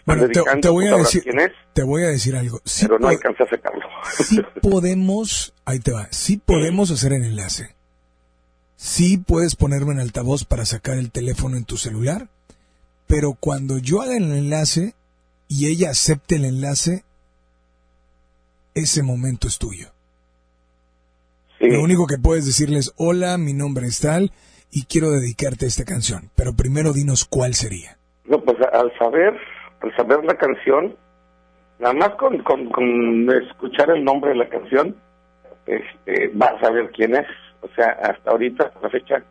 [0.07, 2.63] Bueno, te, voy a decir, quién es, te voy a decir algo.
[2.65, 3.87] Sí, pero no alcancé a sacarlo.
[4.05, 7.77] sí podemos, ahí te va, sí podemos hacer el enlace.
[8.77, 12.29] Sí puedes ponerme en altavoz para sacar el teléfono en tu celular,
[13.07, 14.95] pero cuando yo haga el enlace
[15.49, 17.05] y ella acepte el enlace,
[18.75, 19.89] ese momento es tuyo.
[21.59, 21.69] Sí.
[21.71, 24.31] Lo único que puedes decirles, hola, mi nombre es tal
[24.71, 27.97] y quiero dedicarte esta canción, pero primero dinos cuál sería.
[28.27, 29.35] No, pues a- al saber,
[29.81, 30.95] al saber la canción,
[31.79, 34.97] nada más con, con, con escuchar el nombre de la canción,
[35.67, 37.27] este, vas a ver quién es.
[37.63, 39.23] O sea, hasta ahorita, hasta la fecha,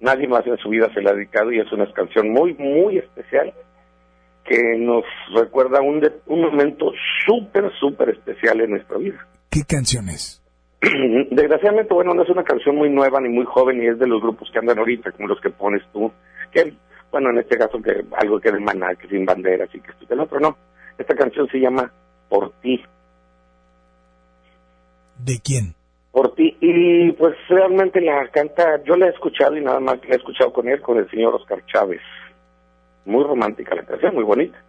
[0.00, 2.98] nadie más en su vida se la ha dedicado y es una canción muy, muy
[2.98, 3.52] especial
[4.44, 5.04] que nos
[5.34, 6.92] recuerda un, de- un momento
[7.26, 9.26] súper, súper especial en nuestra vida.
[9.50, 10.42] ¿Qué canción es?
[11.30, 14.20] Desgraciadamente, bueno, no es una canción muy nueva ni muy joven y es de los
[14.22, 16.10] grupos que andan ahorita, como los que pones tú,
[16.50, 16.72] que,
[17.12, 20.06] bueno, en este caso, que algo que de maná, que sin banderas y que esto
[20.08, 20.56] y el otro, no.
[20.98, 21.92] Esta canción se llama
[22.28, 22.82] Por ti.
[25.18, 25.74] ¿De quién?
[26.12, 26.56] Por ti.
[26.60, 30.52] Y pues realmente la canta, yo la he escuchado y nada más la he escuchado
[30.52, 32.00] con él, con el señor Oscar Chávez.
[33.04, 34.62] Muy romántica la canción, muy bonita.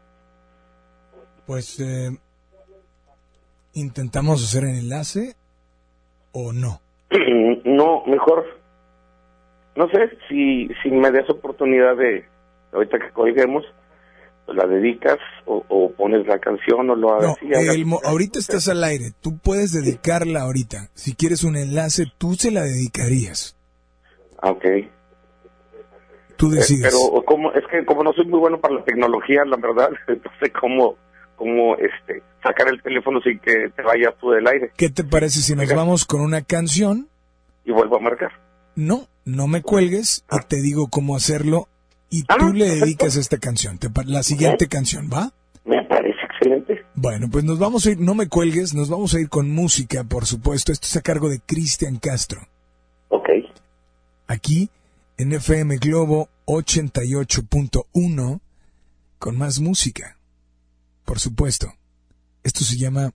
[1.45, 2.09] Pues eh,
[3.73, 5.35] intentamos hacer el enlace
[6.31, 6.79] o no.
[7.65, 8.45] no, mejor,
[9.75, 12.25] no sé, si, si me des oportunidad de,
[12.71, 13.65] ahorita que colguemos,
[14.47, 17.37] la dedicas o, pones la canción o lo hagas.
[17.41, 20.89] No, ahorita estás al aire, tú puedes dedicarla ahorita.
[20.93, 23.55] Si quieres un enlace, tú se la dedicarías.
[24.41, 24.65] Ah, ok.
[26.37, 26.83] Tú eh, decides.
[26.83, 30.51] pero como, es que como no soy muy bueno para la tecnología, la verdad, entonces
[30.59, 30.95] cómo,
[31.35, 34.71] cómo este, sacar el teléfono sin que te vayas tú del aire.
[34.75, 37.07] ¿Qué te parece si nos vamos con una canción?
[37.63, 38.31] Y vuelvo a marcar.
[38.75, 40.45] No, no me cuelgues y ah.
[40.47, 41.67] te digo cómo hacerlo
[42.11, 45.31] y ah, tú le dedicas esta canción, la siguiente canción, ¿va?
[45.63, 46.85] Me parece excelente.
[46.93, 50.03] Bueno, pues nos vamos a ir, no me cuelgues, nos vamos a ir con música,
[50.03, 50.73] por supuesto.
[50.73, 52.41] Esto es a cargo de Cristian Castro.
[53.07, 53.29] Ok.
[54.27, 54.69] Aquí,
[55.17, 58.41] en FM Globo 88.1,
[59.17, 60.17] con más música.
[61.05, 61.73] Por supuesto.
[62.43, 63.11] Esto se llama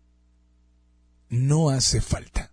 [1.28, 2.50] No hace falta.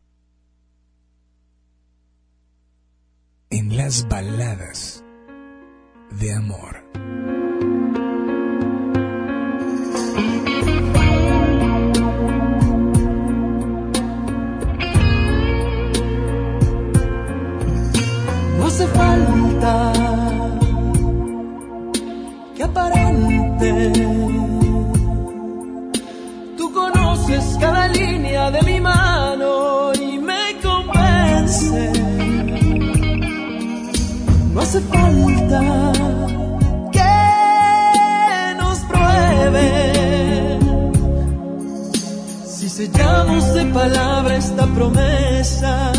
[3.49, 5.03] En las baladas
[6.19, 6.83] de amor.
[18.57, 19.93] No hace falta
[22.55, 23.02] que aparente.
[34.73, 35.61] Hace falta
[42.45, 45.91] Si sellamos de palabra esta promesa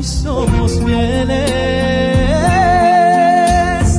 [0.00, 1.30] y somos fieles,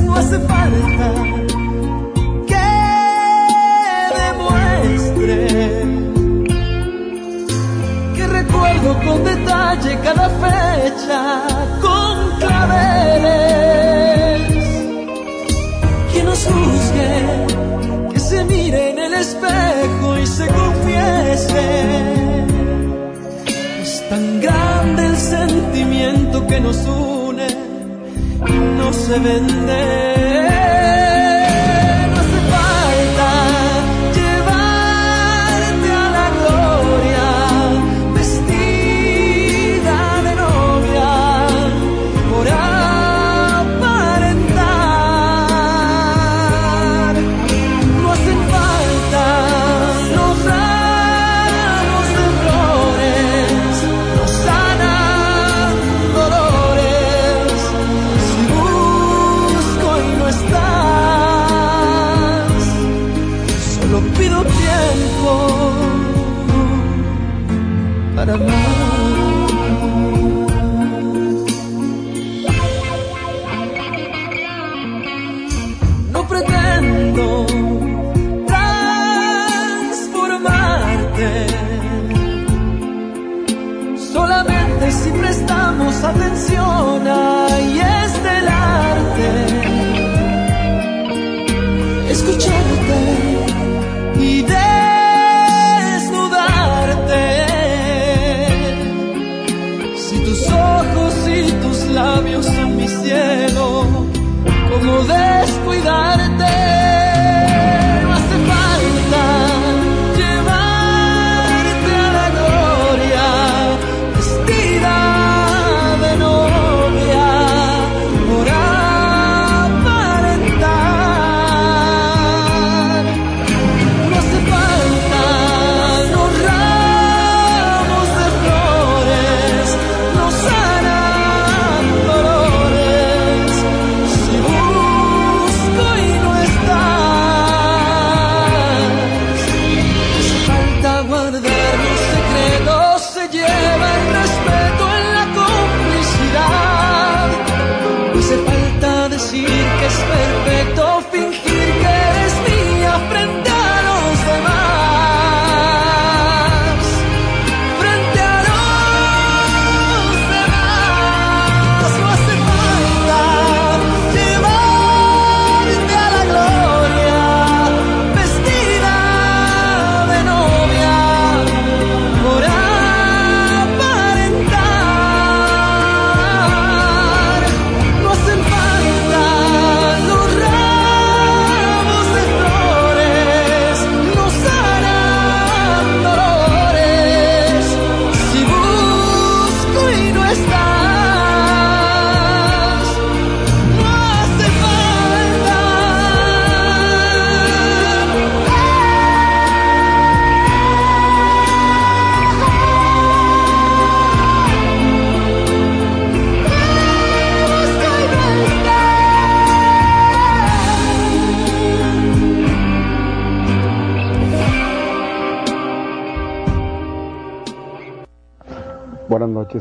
[0.02, 1.12] no hace falta
[2.50, 2.68] que
[4.20, 5.38] demuestre
[8.14, 8.26] que
[9.06, 11.20] con detalle cada fecha
[11.80, 13.87] con claveles.
[18.12, 22.18] Que se mire en el espejo y se confiese
[24.08, 27.46] tan grande el sentimiento que nos une,
[28.78, 30.27] no se vende.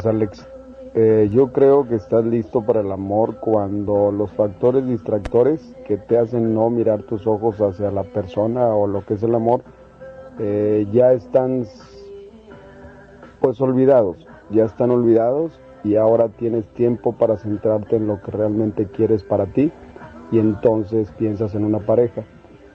[0.07, 0.47] Alex.
[0.95, 6.17] Eh, yo creo que estás listo para el amor cuando los factores distractores que te
[6.17, 9.61] hacen no mirar tus ojos hacia la persona o lo que es el amor
[10.39, 11.65] eh, ya están
[13.39, 18.87] pues olvidados, ya están olvidados y ahora tienes tiempo para centrarte en lo que realmente
[18.87, 19.71] quieres para ti
[20.31, 22.23] y entonces piensas en una pareja.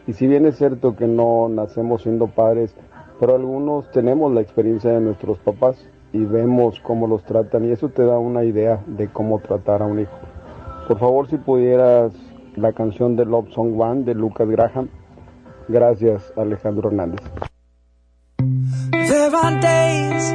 [0.06, 2.74] Y si bien es cierto que no nacemos siendo padres,
[3.18, 7.88] pero algunos tenemos la experiencia de nuestros papás y vemos cómo los tratan y eso
[7.88, 10.18] te da una idea de cómo tratar a un hijo.
[10.88, 12.12] Por favor, si pudieras
[12.56, 14.88] la canción de Love Song One de Lucas Graham.
[15.68, 17.20] Gracias, Alejandro Hernández.
[18.90, 20.34] There are days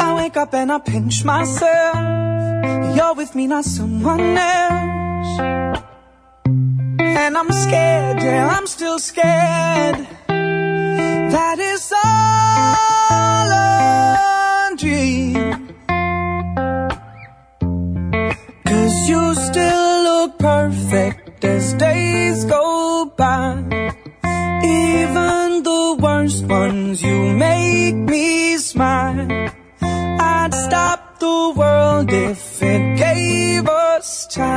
[0.00, 1.96] I wake up and I pinch myself.
[2.94, 5.40] You're with me, not someone else.
[6.98, 10.06] And I'm scared, yeah, I'm still scared.
[10.28, 12.91] That is all
[14.82, 15.34] dream.
[18.66, 23.62] Cause you still look perfect as days go by.
[24.64, 27.18] Even the worst ones, you
[27.48, 29.30] make me smile.
[29.80, 34.52] I'd stop the world if it gave us time.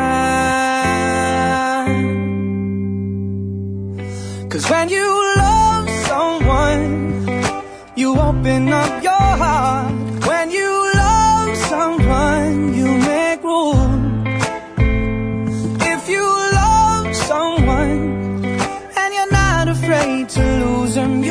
[4.49, 5.07] Cause when you
[5.37, 6.83] love someone,
[7.95, 9.94] you open up your heart.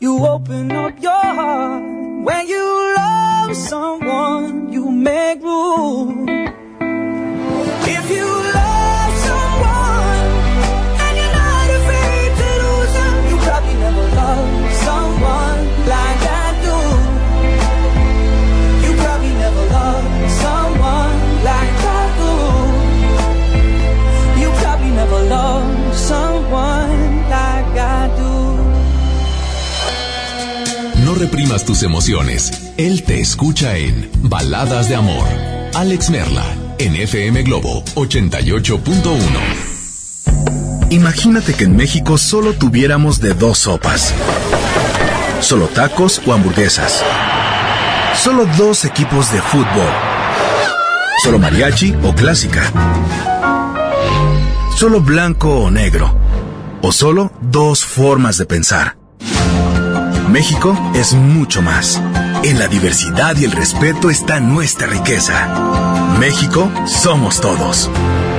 [0.00, 1.82] you open up your heart.
[1.82, 4.07] When you love someone,
[31.48, 32.52] Tus emociones.
[32.76, 35.26] Él te escucha en Baladas de Amor.
[35.74, 36.44] Alex Merla,
[36.78, 39.22] en FM Globo 88.1.
[40.90, 44.12] Imagínate que en México solo tuviéramos de dos sopas.
[45.40, 47.02] Solo tacos o hamburguesas.
[48.14, 49.90] Solo dos equipos de fútbol.
[51.24, 52.70] Solo mariachi o clásica.
[54.76, 56.14] Solo blanco o negro.
[56.82, 58.97] O solo dos formas de pensar.
[60.30, 62.00] México es mucho más.
[62.44, 66.16] En la diversidad y el respeto está nuestra riqueza.
[66.20, 67.90] México somos todos.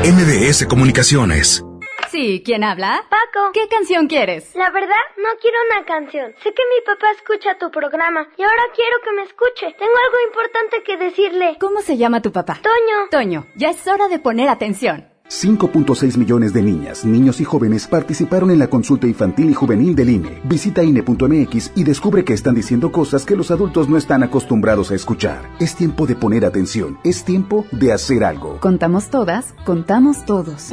[0.06, 1.66] MBS Comunicaciones.
[2.12, 3.04] Sí, ¿quién habla?
[3.10, 3.52] Paco.
[3.54, 4.56] ¿Qué canción quieres?
[4.56, 6.32] La verdad, no quiero una canción.
[6.44, 9.76] Sé que mi papá escucha tu programa y ahora quiero que me escuche.
[9.78, 11.58] Tengo algo importante que decirle.
[11.60, 12.60] ¿Cómo se llama tu papá?
[12.62, 13.10] Toño.
[13.12, 15.09] Toño, ya es hora de poner atención.
[15.30, 20.10] 5.6 millones de niñas, niños y jóvenes participaron en la consulta infantil y juvenil del
[20.10, 20.42] INE.
[20.44, 24.96] Visita INE.mx y descubre que están diciendo cosas que los adultos no están acostumbrados a
[24.96, 25.48] escuchar.
[25.60, 28.60] Es tiempo de poner atención, es tiempo de hacer algo.
[28.60, 30.72] Contamos todas, contamos todos.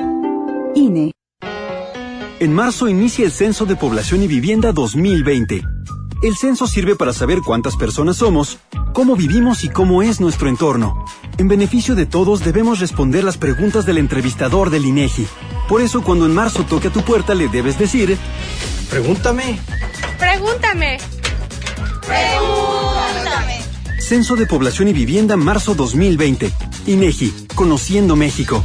[0.74, 1.12] INE.
[2.40, 5.62] En marzo inicia el Censo de Población y Vivienda 2020.
[6.22, 8.58] El censo sirve para saber cuántas personas somos,
[8.94, 11.04] cómo vivimos y cómo es nuestro entorno.
[11.38, 15.26] En beneficio de todos debemos responder las preguntas del entrevistador del INEGI.
[15.68, 18.16] Por eso cuando en marzo toque a tu puerta le debes decir,
[18.88, 19.58] pregúntame.
[20.18, 20.98] Pregúntame.
[22.06, 23.60] Pregúntame.
[24.00, 26.50] Censo de Población y Vivienda marzo 2020.
[26.86, 28.64] INEGI, Conociendo México.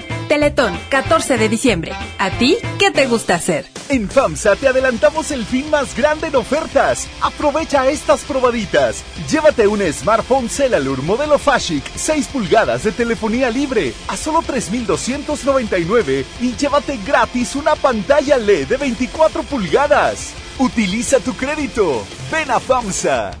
[0.31, 1.91] Teletón, 14 de diciembre.
[2.17, 3.65] ¿A ti qué te gusta hacer?
[3.89, 7.09] En FAMSA te adelantamos el fin más grande en ofertas.
[7.19, 9.03] Aprovecha estas probaditas.
[9.29, 16.55] Llévate un smartphone Celalur modelo Fashic 6 pulgadas de telefonía libre a solo 3,299 y
[16.55, 20.31] llévate gratis una pantalla LED de 24 pulgadas.
[20.59, 22.05] Utiliza tu crédito.
[22.31, 23.40] Ven a FAMSA.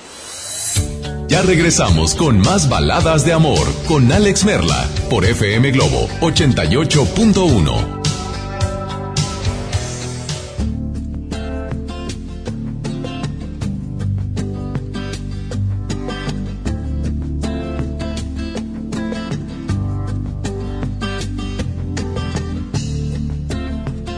[1.31, 8.01] Ya regresamos con más baladas de amor con Alex Merla por FM Globo 88.1.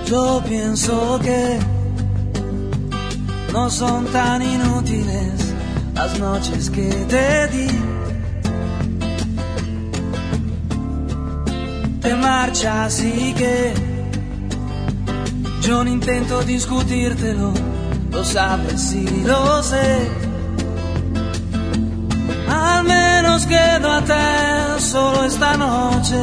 [0.07, 1.59] Yo pienso que
[3.53, 5.42] no son tan inútiles
[6.03, 7.67] las noches que te di.
[12.01, 13.73] Te marchas y que
[15.61, 17.53] yo no intento discutírtelo,
[18.11, 20.09] lo sabes y lo sé.
[22.49, 24.23] Al menos quédate
[24.79, 26.21] solo esta noche.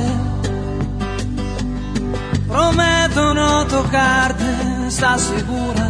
[2.49, 4.51] Prometo no tocarte,
[4.89, 5.90] ¿estás segura?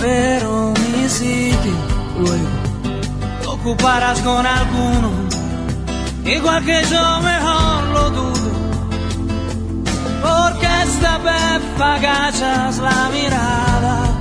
[0.00, 1.72] Pero mi sitio
[2.18, 5.10] luego ocuparás con alguno,
[6.24, 8.50] igual que yo mejor lo dudo,
[10.22, 14.20] porque esta vez agachas la mirada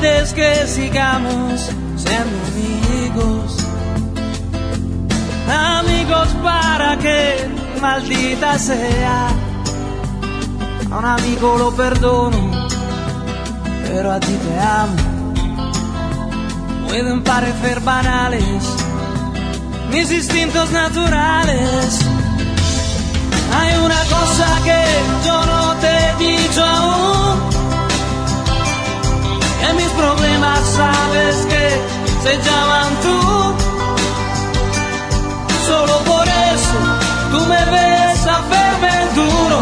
[0.00, 3.56] quieres que sigamos siendo amigos.
[5.48, 7.48] Amigos para que,
[7.80, 9.28] maldita sea,
[10.90, 12.47] a un amigo lo perdono,
[13.88, 14.96] pero a ti te amo.
[16.88, 18.64] Pueden parecer banales
[19.90, 21.98] mis instintos naturales.
[23.58, 24.80] Hay una cosa que
[25.26, 27.38] yo no te he dicho aún.
[29.60, 31.64] Que mis problemas sabes que
[32.24, 33.18] se llaman tú.
[35.66, 36.78] Solo por eso
[37.32, 39.60] tú me ves a verme duro.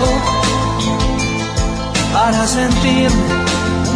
[2.13, 3.46] Para sentirme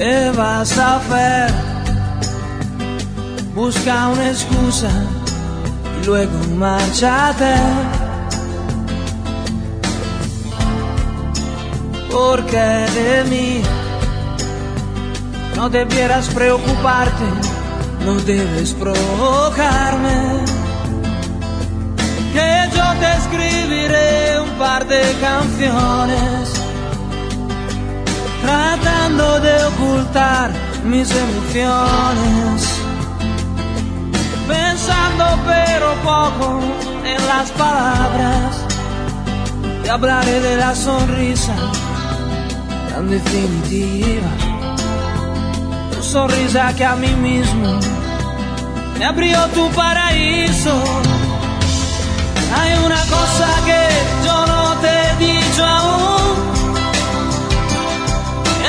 [0.00, 1.52] ¿Qué vas a hacer?
[3.54, 4.88] busca una excusa
[6.00, 7.54] y luego márchate.
[12.10, 13.62] Porque de mí
[15.54, 17.26] no debieras preocuparte,
[18.06, 20.18] no debes provocarme.
[22.32, 26.49] Que yo te escribiré un par de canciones
[28.42, 30.50] tratando de ocultar
[30.84, 32.80] mis emociones
[34.50, 36.60] pensando pero poco
[37.04, 38.66] en las palabras.
[39.84, 41.54] Y hablaré de la sonrisa
[42.90, 44.30] tan definitiva.
[45.92, 47.78] Tu sonrisa que a mí mismo
[48.98, 50.76] me abrió tu paraíso.
[52.58, 53.82] Hay una cosa que
[54.26, 56.09] yo no te he dicho aún.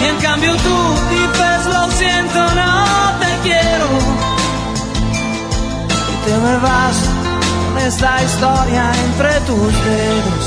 [0.00, 0.76] Y en cambio tú
[1.10, 2.84] dices lo siento, no
[3.20, 4.28] te quiero
[6.28, 6.96] te me vas
[7.64, 10.44] con esta historia entre tus dedos.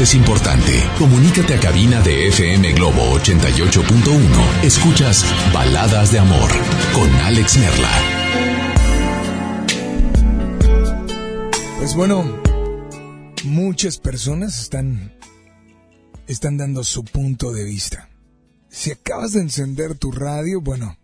[0.00, 0.72] Es importante.
[0.96, 4.64] Comunícate a cabina de FM Globo 88.1.
[4.64, 6.50] Escuchas Baladas de Amor
[6.94, 7.90] con Alex Merla.
[11.78, 12.40] Pues bueno,
[13.44, 15.12] muchas personas están
[16.26, 18.08] están dando su punto de vista.
[18.70, 20.96] Si acabas de encender tu radio, bueno,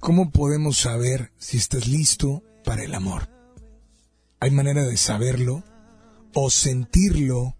[0.00, 3.30] ¿cómo podemos saber si estás listo para el amor?
[4.40, 5.62] ¿Hay manera de saberlo
[6.34, 7.56] o sentirlo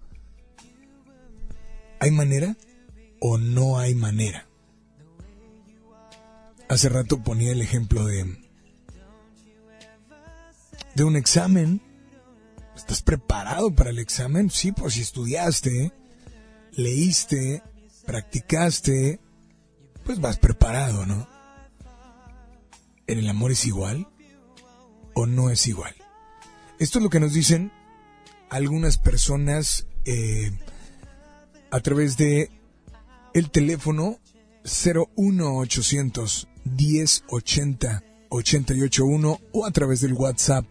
[2.03, 2.57] ¿Hay manera
[3.20, 4.48] o no hay manera?
[6.68, 8.40] Hace rato ponía el ejemplo de
[10.96, 11.80] de un examen.
[12.74, 14.50] ¿Estás preparado para el examen?
[14.50, 15.92] Sí, pues si estudiaste,
[16.72, 17.62] leíste,
[18.05, 19.20] practicaste,
[20.05, 21.28] pues vas preparado, ¿no?
[23.07, 24.09] ¿En el amor es igual
[25.14, 25.94] o no es igual?
[26.80, 27.70] Esto es lo que nos dicen
[28.50, 30.50] algunas personas eh,
[31.73, 32.51] a través de
[33.33, 34.18] el teléfono
[34.64, 40.64] 01800 1080 881 o a través del WhatsApp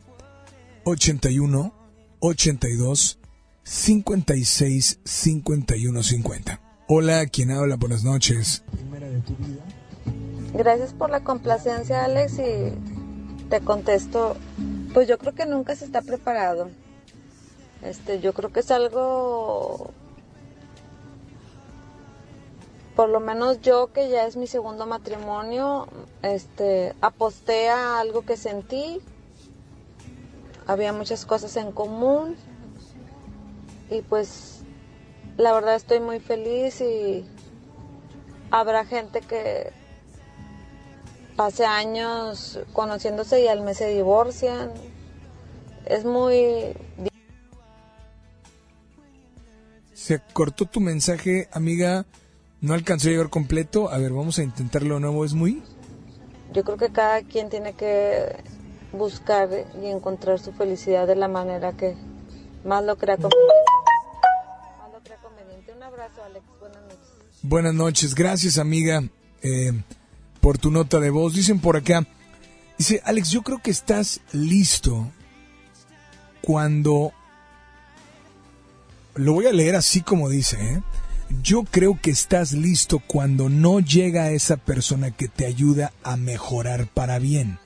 [0.86, 1.74] 81
[2.20, 3.20] 82
[3.64, 6.62] 56 51 50.
[6.88, 7.78] Hola, ¿quién habla?
[7.78, 8.64] Buenas noches.
[10.54, 14.38] Gracias por la complacencia, Alex, y te contesto,
[14.93, 16.70] pues yo creo que nunca se está preparado.
[17.82, 19.93] Este, yo creo que es algo
[23.02, 25.88] por lo menos yo que ya es mi segundo matrimonio,
[26.22, 29.02] este, aposté a algo que sentí.
[30.68, 32.36] Había muchas cosas en común
[33.89, 34.60] y pues
[35.36, 37.26] la verdad estoy muy feliz y
[38.52, 39.74] habrá gente que
[41.36, 44.72] pase años conociéndose y al mes se divorcian.
[45.88, 46.76] Es muy
[49.91, 52.06] Se cortó tu mensaje, amiga.
[52.62, 53.89] No alcanzó a llegar completo.
[53.89, 55.26] A ver, vamos a intentarlo de nuevo.
[55.26, 55.64] Es muy.
[56.53, 58.43] Yo creo que cada quien tiene que
[58.93, 59.49] buscar
[59.82, 61.95] y encontrar su felicidad de la manera que
[62.64, 63.53] más lo crea conveniente.
[64.80, 65.74] Más lo crea conveniente.
[65.74, 66.45] Un abrazo, Alex.
[66.59, 66.99] Buenas noches.
[67.41, 68.16] Buenas noches.
[68.16, 69.03] Gracias, amiga,
[69.41, 69.72] eh,
[70.39, 71.34] por tu nota de voz.
[71.34, 72.05] Dicen por acá.
[72.78, 75.07] Dice, Alex, yo creo que estás listo
[76.41, 77.14] cuando...
[79.16, 80.82] Lo voy a leer así como dice, ¿eh?
[81.39, 86.88] Yo creo que estás listo cuando no llega esa persona que te ayuda a mejorar
[86.88, 87.57] para bien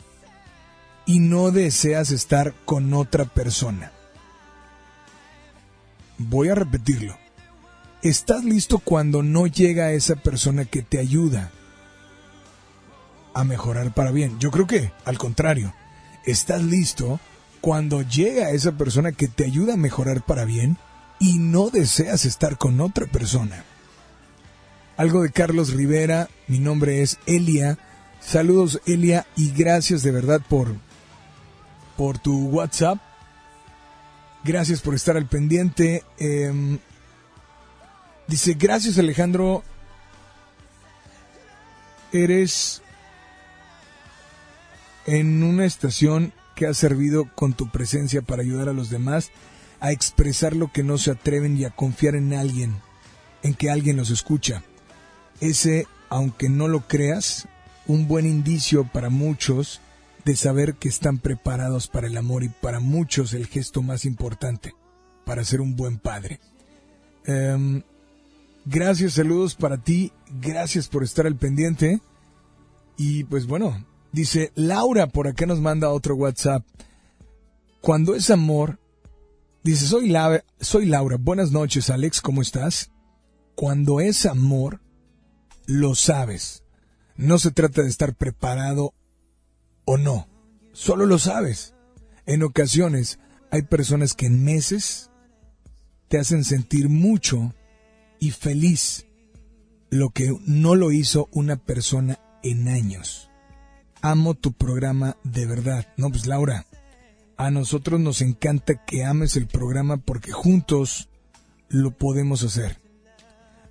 [1.06, 3.92] y no deseas estar con otra persona.
[6.18, 7.18] Voy a repetirlo.
[8.04, 11.52] Estás listo cuando no llega esa persona que te ayuda
[13.34, 14.40] a mejorar para bien.
[14.40, 15.74] Yo creo que, al contrario,
[16.26, 17.20] estás listo
[17.62, 20.78] cuando llega esa persona que te ayuda a mejorar para bien
[21.20, 23.64] y no deseas estar con otra persona.
[24.98, 27.78] Algo de Carlos Rivera, mi nombre es Elia.
[28.20, 30.76] Saludos Elia y gracias de verdad por
[31.98, 32.98] por tu WhatsApp.
[34.44, 36.04] Gracias por estar al pendiente.
[36.18, 36.78] Eh,
[38.28, 39.64] dice, gracias Alejandro.
[42.12, 42.82] Eres
[45.06, 49.32] en una estación que ha servido con tu presencia para ayudar a los demás
[49.86, 52.82] a expresar lo que no se atreven y a confiar en alguien,
[53.44, 54.64] en que alguien los escucha.
[55.42, 57.48] Ese, aunque no lo creas,
[57.86, 59.82] un buen indicio para muchos
[60.24, 64.74] de saber que están preparados para el amor y para muchos el gesto más importante,
[65.24, 66.40] para ser un buen padre.
[67.28, 67.84] Um,
[68.66, 70.12] gracias, saludos para ti,
[70.42, 72.02] gracias por estar al pendiente.
[72.98, 76.66] Y pues bueno, dice Laura, por acá nos manda otro WhatsApp.
[77.82, 78.80] Cuando es amor,
[79.66, 82.92] dice, soy, La soy Laura, buenas noches Alex, ¿cómo estás?
[83.56, 84.82] Cuando es amor,
[85.66, 86.64] lo sabes.
[87.16, 88.94] No se trata de estar preparado
[89.86, 90.28] o no.
[90.74, 91.74] Solo lo sabes.
[92.26, 95.10] En ocasiones hay personas que en meses
[96.10, 97.54] te hacen sentir mucho
[98.20, 99.08] y feliz
[99.90, 103.32] lo que no lo hizo una persona en años.
[104.02, 105.88] Amo tu programa de verdad.
[105.98, 106.66] No, pues Laura,
[107.38, 111.10] a nosotros nos encanta que ames el programa porque juntos
[111.68, 112.80] lo podemos hacer.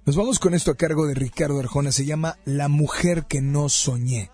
[0.05, 1.91] Nos vamos con esto a cargo de Ricardo Arjona.
[1.91, 4.31] Se llama La mujer que no soñé.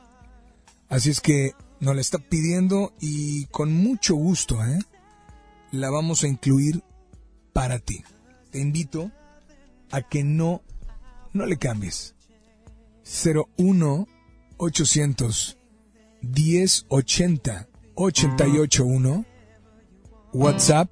[0.89, 4.78] Así es que nos la está pidiendo y con mucho gusto, ¿eh?
[5.70, 6.83] La vamos a incluir
[7.53, 8.03] para ti.
[8.51, 9.12] Te invito
[9.93, 10.62] a que no,
[11.33, 12.16] no le cambies.
[13.57, 14.09] 01
[14.57, 15.57] 800
[16.22, 17.69] 1080
[18.01, 19.26] 881
[20.32, 20.88] WhatsApp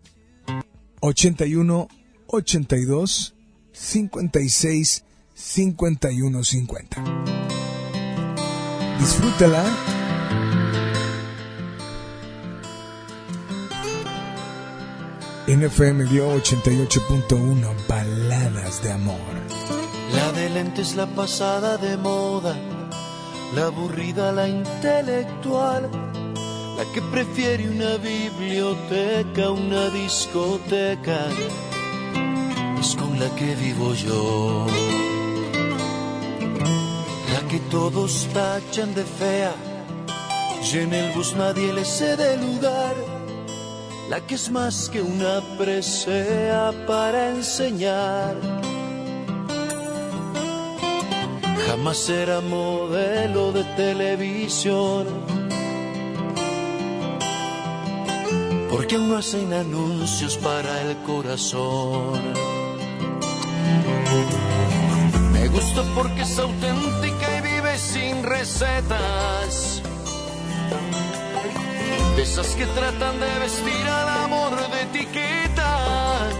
[1.01, 1.89] 81
[2.27, 3.33] 82
[3.73, 5.05] 56
[5.35, 7.03] 51 50.
[8.99, 9.65] Disfrútala
[15.47, 19.17] NFM Globo 88.1 Baladas de Amor.
[20.15, 22.55] La de lentes, la pasada de moda,
[23.55, 25.89] la aburrida, la intelectual,
[26.79, 31.27] la que prefiere una biblioteca, una discoteca,
[32.81, 34.67] es con la que vivo yo.
[37.35, 39.53] La que todos tachan de fea,
[40.63, 42.95] y en el bus nadie le cede lugar
[44.09, 48.37] la que es más que una presea para enseñar.
[51.67, 55.07] Jamás será modelo de televisión,
[58.79, 62.23] porque aún no hacen anuncios para el corazón.
[65.33, 69.83] Me gusta porque es auténtica y vive sin recetas
[72.15, 76.31] de esas que tratan de vestir al amor de etiqueta.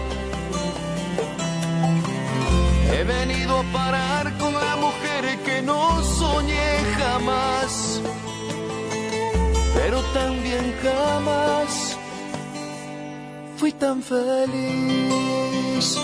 [2.93, 8.01] He venido a parar con la mujer que no soñé jamás,
[9.75, 11.88] pero también jamás
[13.73, 15.97] tan feliz.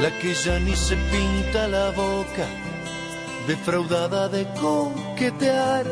[0.00, 2.46] La que ya ni se pinta la boca,
[3.46, 5.86] defraudada de coquetear.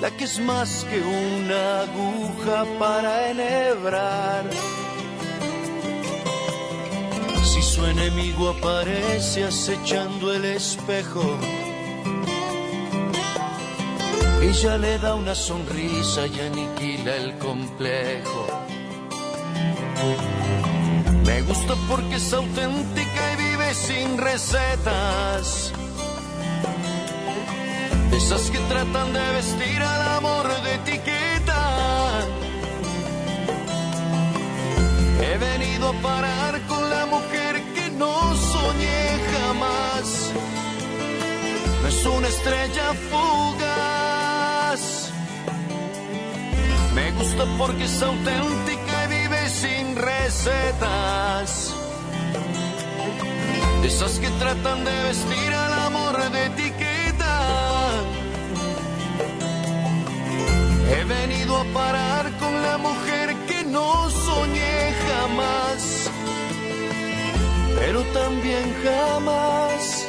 [0.00, 4.44] La que es más que una aguja para enhebrar
[7.86, 11.38] enemigo aparece acechando el espejo,
[14.42, 18.46] ella le da una sonrisa y aniquila el complejo.
[21.24, 25.72] Me gusta porque es auténtica y vive sin recetas.
[28.12, 32.20] Esas que tratan de vestir al amor de etiqueta.
[35.20, 37.43] He venido a parar con la mujer
[37.98, 40.32] no soñé jamás.
[41.82, 44.82] No es una estrella fugaz.
[46.94, 51.74] Me gusta porque es auténtica y vive sin recetas.
[53.84, 57.40] Esas que tratan de vestir al amor de etiqueta.
[60.90, 66.03] He venido a parar con la mujer que no soñé jamás.
[67.76, 70.06] Pero también jamás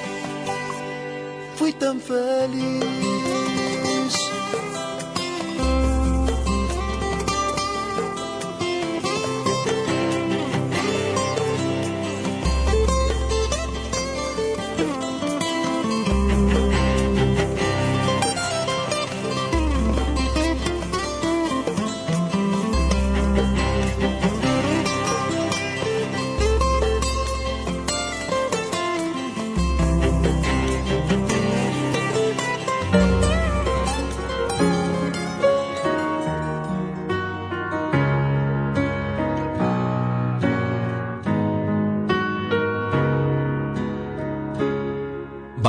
[1.56, 3.25] fui tan feliz.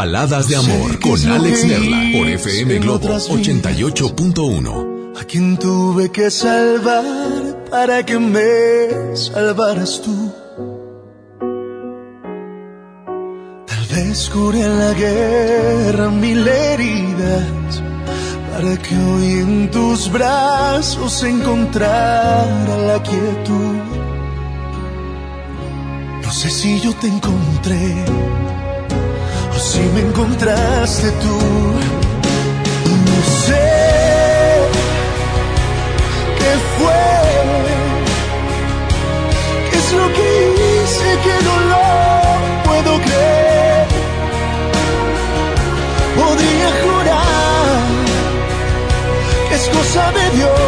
[0.06, 5.20] Baladas de amor con Alex Merla por FM Globo 88.1.
[5.20, 10.32] A quien tuve que salvar para que me salvaras tú.
[13.66, 17.82] Tal vez curé en la guerra mil heridas
[18.52, 23.74] para que hoy en tus brazos encontrara la quietud.
[26.22, 28.04] No sé si yo te encontré
[29.72, 31.38] si me encontraste tú.
[33.08, 33.68] No sé
[36.38, 37.04] qué fue,
[39.70, 40.28] qué es lo que
[40.62, 41.86] hice que no lo
[42.66, 43.86] puedo creer.
[46.20, 47.76] Podría jurar
[49.48, 50.65] que es cosa de Dios.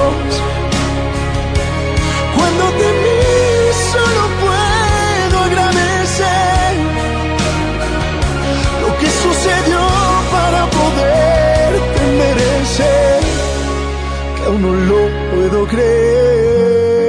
[15.48, 17.08] Puedo creer.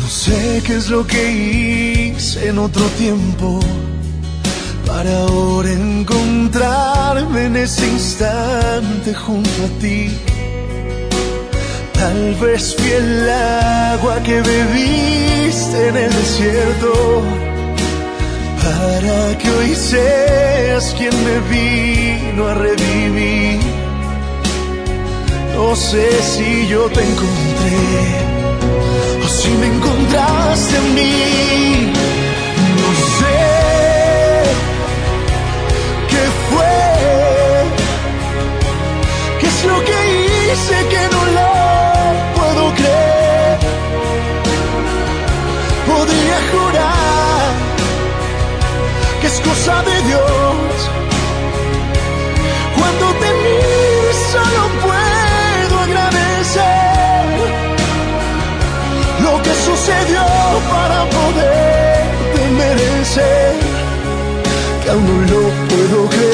[0.00, 3.60] No sé qué es lo que hice en otro tiempo
[4.86, 10.10] para ahora encontrarme en ese instante junto a ti.
[11.94, 17.22] Tal vez fui el agua que bebiste en el desierto
[18.64, 23.60] para que hoy seas quien me vino a revivir.
[25.54, 27.82] No sé si yo te encontré
[29.24, 31.92] o si me encontraste en mí.
[32.82, 33.40] No sé
[36.10, 36.76] qué fue,
[39.40, 41.50] qué es lo que hice que no lo
[42.36, 43.58] puedo creer.
[45.86, 47.13] Podría jurar
[49.26, 50.90] es cosa de Dios.
[52.78, 57.24] Cuando te miro solo puedo agradecer
[59.22, 60.24] lo que sucedió
[60.70, 63.54] para poderte merecer,
[64.82, 66.33] que aún no lo puedo creer.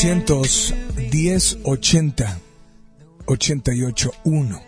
[0.00, 0.74] 01 800
[1.10, 2.40] 1080
[3.26, 4.62] 881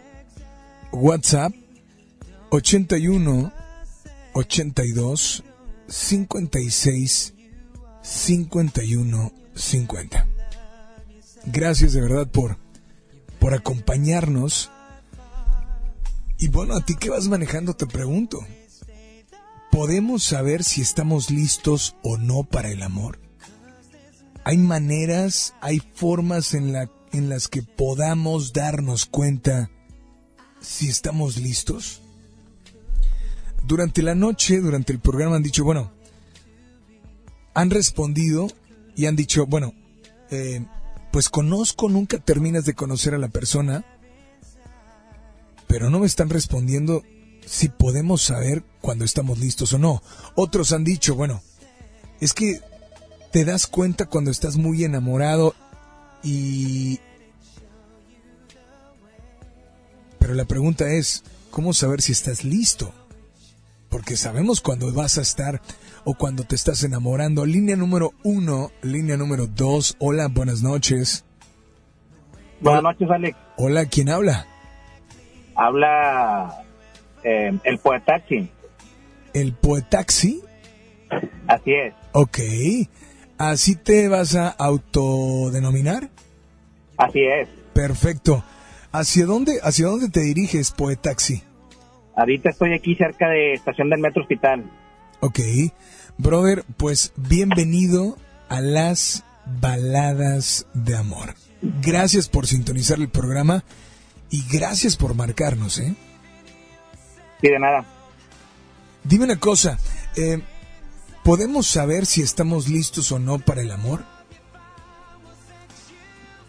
[0.92, 1.54] WhatsApp
[2.50, 3.52] 81
[4.32, 5.44] 82
[5.86, 7.34] 56
[8.02, 10.26] 51 50
[11.46, 12.58] Gracias de verdad por
[13.38, 14.70] por acompañarnos.
[16.38, 18.40] Y bueno, a ti que vas manejando te pregunto,
[19.70, 23.29] ¿podemos saber si estamos listos o no para el amor?
[24.50, 29.70] ¿Hay maneras, hay formas en, la, en las que podamos darnos cuenta
[30.60, 32.00] si estamos listos?
[33.64, 35.92] Durante la noche, durante el programa han dicho, bueno,
[37.54, 38.48] han respondido
[38.96, 39.72] y han dicho, bueno,
[40.32, 40.66] eh,
[41.12, 43.84] pues conozco, nunca terminas de conocer a la persona,
[45.68, 47.04] pero no me están respondiendo
[47.46, 50.02] si podemos saber cuando estamos listos o no.
[50.34, 51.40] Otros han dicho, bueno,
[52.20, 52.60] es que
[53.30, 55.54] te das cuenta cuando estás muy enamorado
[56.22, 57.00] y...
[60.18, 62.92] Pero la pregunta es, ¿cómo saber si estás listo?
[63.88, 65.60] Porque sabemos cuando vas a estar
[66.04, 67.46] o cuando te estás enamorando.
[67.46, 69.96] Línea número uno, línea número dos.
[69.98, 71.24] Hola, buenas noches.
[72.60, 73.36] Buenas noches, Alex.
[73.56, 74.46] Hola, ¿quién habla?
[75.56, 76.64] Habla
[77.24, 78.48] eh, el Poetaxi.
[79.32, 80.42] ¿El Poetaxi?
[81.48, 81.94] Así es.
[82.12, 82.38] Ok.
[83.40, 86.10] ¿Así te vas a autodenominar?
[86.98, 87.48] Así es.
[87.72, 88.44] Perfecto.
[88.92, 91.42] ¿Hacia dónde, hacia dónde te diriges, Poetaxi?
[92.14, 94.70] Ahorita estoy aquí cerca de estación del Metro Hospital.
[95.20, 95.40] Ok.
[96.18, 98.18] Brother, pues bienvenido
[98.50, 99.24] a las
[99.58, 101.34] baladas de amor.
[101.62, 103.64] Gracias por sintonizar el programa
[104.28, 105.94] y gracias por marcarnos, ¿eh?
[107.40, 107.86] Sí, de nada.
[109.02, 109.78] Dime una cosa,
[110.14, 110.42] eh,
[111.24, 114.04] ¿podemos saber si estamos listos o no para el amor?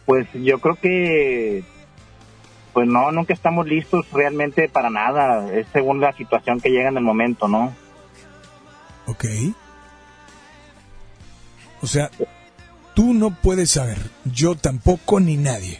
[0.05, 1.63] Pues yo creo que,
[2.73, 5.51] pues no, nunca estamos listos realmente para nada.
[5.53, 7.73] Es según la situación que llega en el momento, ¿no?
[9.07, 9.25] Ok.
[11.81, 12.09] O sea,
[12.93, 15.79] tú no puedes saber, yo tampoco ni nadie.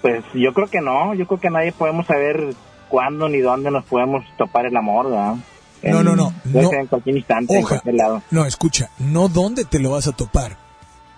[0.00, 2.54] Pues yo creo que no, yo creo que nadie podemos saber
[2.88, 5.36] cuándo ni dónde nos podemos topar el amor, ¿verdad?
[5.36, 5.42] No,
[5.82, 6.32] En- no, no, no.
[6.52, 7.68] ser en cualquier instante, en Oja.
[7.76, 8.22] cualquier lado.
[8.30, 10.56] No, escucha, no dónde te lo vas a topar.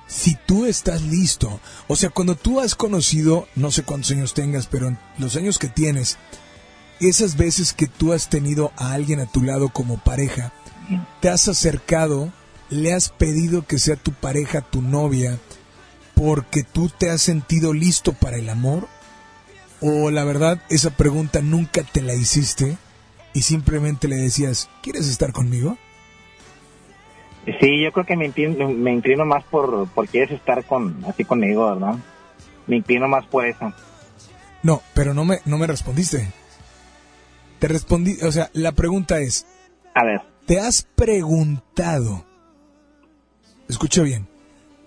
[0.07, 4.67] Si tú estás listo, o sea, cuando tú has conocido, no sé cuántos años tengas,
[4.67, 6.19] pero en los años que tienes,
[7.01, 10.53] esas veces que tú has tenido a alguien a tu lado como pareja,
[11.21, 12.33] te has acercado,
[12.69, 15.39] le has pedido que sea tu pareja, tu novia,
[16.15, 18.89] porque tú te has sentido listo para el amor?
[19.81, 22.77] ¿O la verdad esa pregunta nunca te la hiciste
[23.35, 25.77] y simplemente le decías, ¿quieres estar conmigo?
[27.61, 31.25] Sí, yo creo que me inclino, me inclino más por, por quieres estar con, así
[31.25, 31.97] conmigo, ¿verdad?
[32.67, 33.73] Me inclino más por eso.
[34.63, 36.33] No, pero no me, no me respondiste.
[37.59, 39.47] Te respondí, o sea, la pregunta es,
[39.95, 42.25] A ver, ¿te has preguntado,
[43.69, 44.27] escucha bien,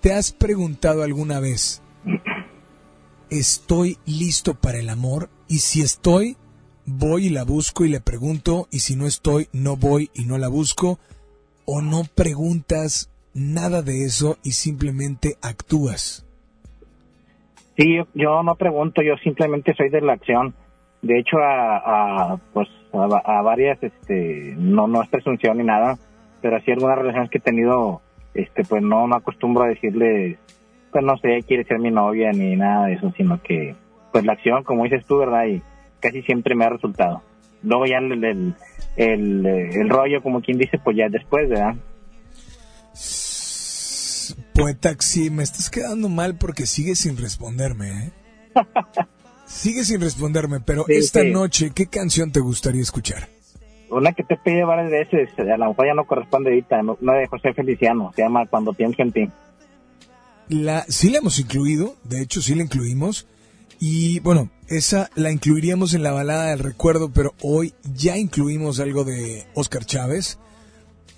[0.01, 1.81] ¿te has preguntado alguna vez,
[3.29, 5.29] ¿estoy listo para el amor?
[5.47, 6.37] Y si estoy,
[6.87, 10.37] voy y la busco y le pregunto, y si no estoy, no voy y no
[10.37, 10.99] la busco,
[11.65, 16.25] o no preguntas nada de eso y simplemente actúas.
[17.77, 20.55] sí, yo, yo no pregunto, yo simplemente soy de la acción.
[21.01, 25.99] De hecho, a, a, pues, a, a varias, este, no, no es presunción ni nada,
[26.41, 28.01] pero así algunas relaciones que he tenido,
[28.33, 30.39] este, pues no, no acostumbro a decirle,
[30.91, 33.75] pues no sé, quiere ser mi novia ni nada de eso, sino que,
[34.11, 35.45] pues la acción, como dices tú, ¿verdad?
[35.45, 35.61] Y
[35.99, 37.21] casi siempre me ha resultado.
[37.63, 38.55] Luego ya el, el,
[38.95, 41.75] el, el rollo, como quien dice, pues ya después, ¿verdad?
[44.53, 48.11] Poeta, sí, me estás quedando mal porque sigues sin responderme, ¿eh?
[49.45, 51.31] Sigues sin responderme, pero Sí, esta sí.
[51.31, 53.29] noche, ¿qué canción te gustaría escuchar?
[53.89, 57.27] Una que te pedido varias veces, a lo mejor ya no corresponde ahorita, una de
[57.27, 59.29] José Feliciano, se llama Cuando pienso en ti.
[60.49, 63.25] La, sí la hemos incluido, de hecho sí la incluimos.
[63.79, 69.03] Y bueno, esa la incluiríamos en la balada del recuerdo, pero hoy ya incluimos algo
[69.03, 70.39] de Oscar Chávez.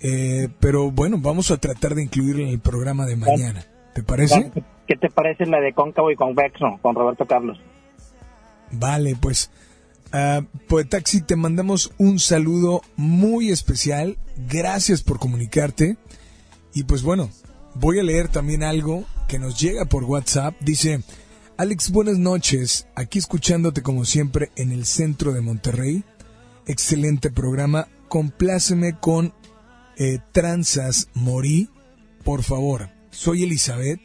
[0.00, 3.66] Eh, pero bueno, vamos a tratar de incluirla en el programa de mañana.
[3.94, 4.50] ¿Te parece?
[4.86, 7.60] ¿Qué te parece la de cóncavo y convexo con Roberto Carlos?
[8.72, 9.50] Vale, pues.
[10.12, 14.18] Uh, Poetaxi, te mandamos un saludo muy especial.
[14.48, 15.96] Gracias por comunicarte.
[16.74, 17.30] Y pues bueno,
[17.74, 20.54] voy a leer también algo que nos llega por WhatsApp.
[20.60, 21.02] Dice,
[21.60, 22.86] Alex, buenas noches.
[22.94, 26.04] Aquí escuchándote como siempre en el centro de Monterrey.
[26.66, 27.86] Excelente programa.
[28.08, 29.34] Compláceme con
[29.98, 31.68] eh, Tranzas Morí,
[32.24, 32.88] por favor.
[33.10, 34.00] Soy Elizabeth.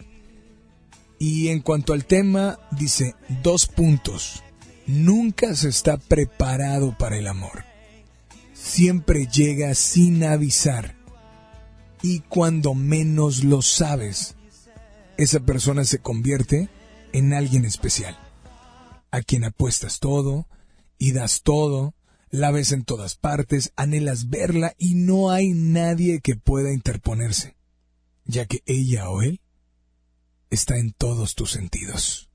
[1.17, 4.43] Y en cuanto al tema, dice dos puntos.
[4.85, 7.63] Nunca se está preparado para el amor.
[8.53, 10.97] Siempre llega sin avisar.
[12.01, 14.35] Y cuando menos lo sabes,
[15.15, 16.69] esa persona se convierte en
[17.33, 18.17] alguien especial,
[19.11, 20.47] a quien apuestas todo
[20.97, 21.93] y das todo,
[22.29, 27.55] la ves en todas partes, anhelas verla y no hay nadie que pueda interponerse,
[28.25, 29.41] ya que ella o él
[30.49, 32.29] está en todos tus sentidos.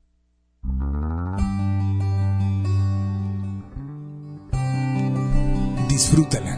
[5.88, 6.56] Disfrútala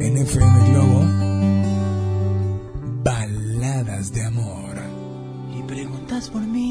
[0.00, 1.00] en FM Globo.
[3.02, 4.76] Baladas de amor.
[5.58, 6.70] Y preguntas por mí,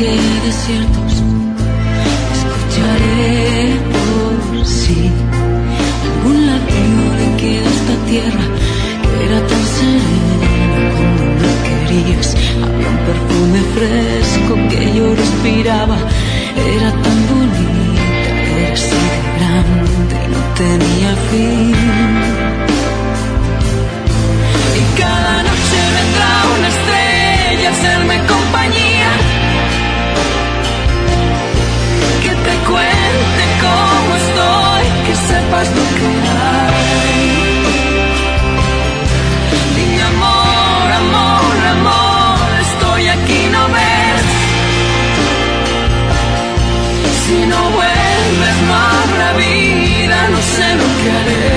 [0.00, 0.16] que
[0.46, 0.99] desiertos
[8.10, 8.44] tierra
[9.24, 10.48] era tan serena
[10.94, 12.28] cuando me querías.
[12.64, 15.96] Había un perfume fresco que yo respiraba.
[16.76, 21.74] Era tan bonita era así de grande y no tenía fin.
[24.80, 28.89] Y cada noche vendrá una estrella a hacerme compañía
[47.30, 51.49] Si no vuelves no habrá vida, no sé lo que haré.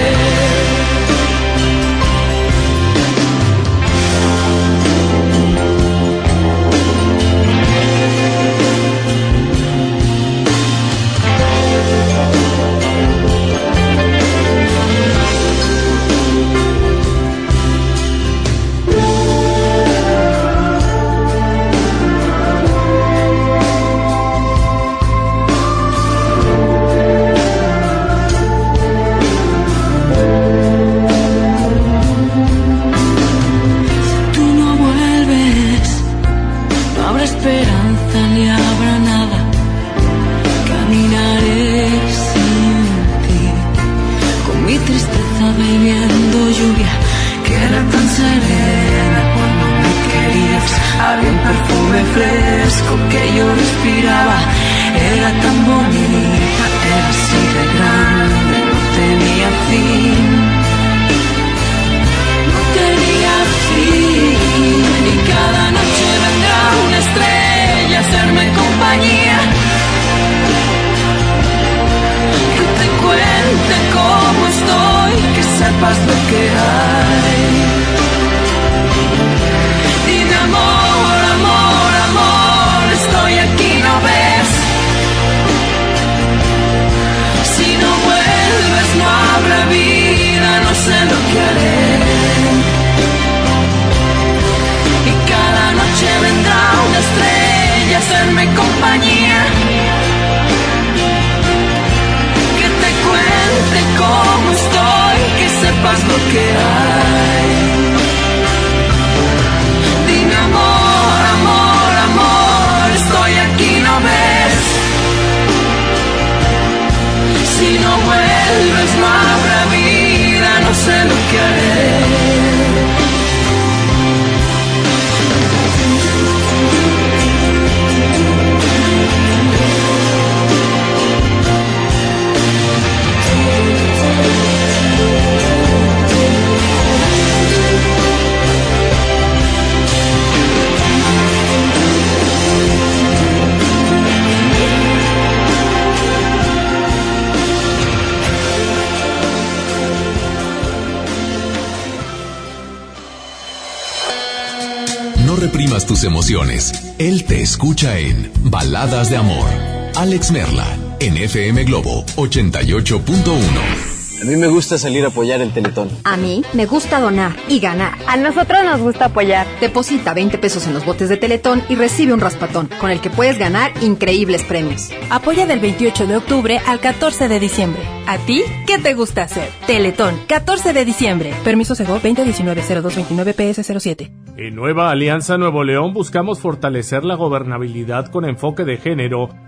[160.24, 163.94] Alex Merla, en FM Globo 88.1.
[164.22, 165.90] A mí me gusta salir a apoyar el Teletón.
[166.06, 167.98] A mí me gusta donar y ganar.
[168.08, 169.46] A nosotros nos gusta apoyar.
[169.60, 173.10] Deposita 20 pesos en los botes de Teletón y recibe un raspatón, con el que
[173.10, 174.92] puedes ganar increíbles premios.
[175.10, 177.82] Apoya del 28 de octubre al 14 de diciembre.
[178.08, 179.50] ¿A ti qué te gusta hacer?
[179.68, 181.34] Teletón, 14 de diciembre.
[181.44, 184.10] Permiso Sego 2019-0229 PS07.
[184.38, 189.30] En Nueva Alianza Nuevo León buscamos fortalecer la gobernabilidad con enfoque de género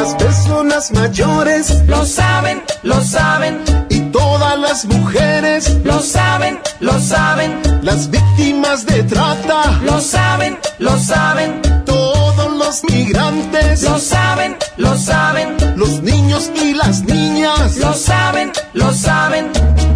[0.00, 3.58] Las personas mayores lo saben, lo saben.
[3.90, 7.60] Y todas las mujeres lo saben, lo saben.
[7.82, 11.60] Las víctimas de trata lo saben, lo saben.
[11.84, 15.54] Todos los migrantes lo saben, lo saben.
[15.76, 19.50] Los niños y las niñas lo saben, lo saben.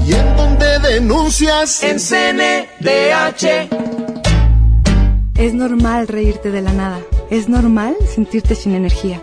[0.07, 1.83] ¿Y en dónde denuncias?
[1.83, 3.71] En CNDH.
[5.37, 7.01] Es normal reírte de la nada.
[7.31, 9.23] Es normal sentirte sin energía.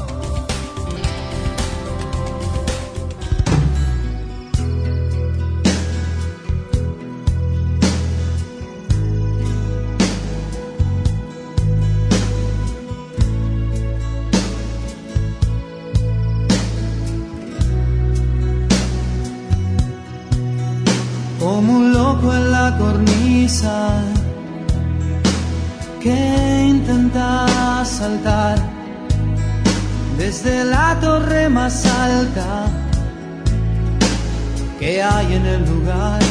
[30.91, 32.65] la torre más alta
[34.77, 36.21] que hay en el lugar.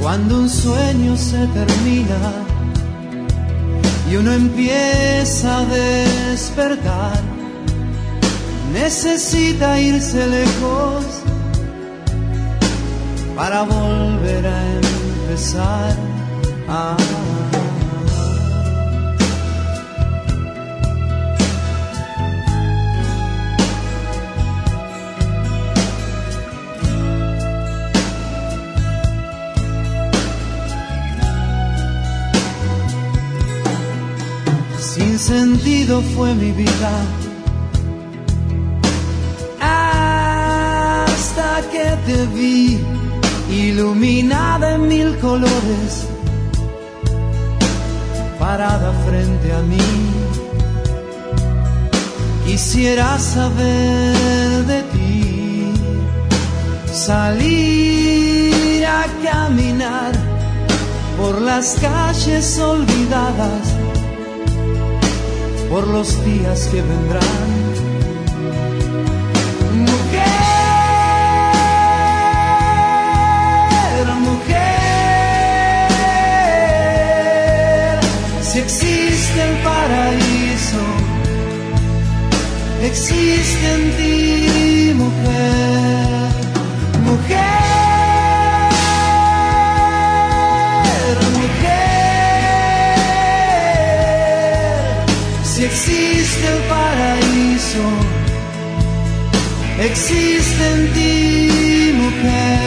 [0.00, 2.22] Cuando un sueño se termina
[4.10, 7.20] y uno empieza a despertar,
[8.72, 11.04] necesita irse lejos
[13.34, 15.96] para volver a empezar.
[35.14, 35.18] Ah.
[35.18, 36.92] sentido fue mi vida.
[39.60, 42.80] Hasta que te vi
[43.50, 46.06] iluminada en mil colores,
[48.38, 49.78] parada frente a mí.
[52.46, 55.72] Quisiera saber de ti,
[56.92, 60.12] salir a caminar
[61.16, 63.63] por las calles olvidadas,
[65.74, 67.22] por los días que vendrán.
[69.90, 70.36] Mujer,
[74.28, 74.70] mujer,
[78.40, 80.84] si existe el paraíso,
[82.80, 85.93] existe en ti, mujer,
[99.78, 102.63] existe en ti, mujer.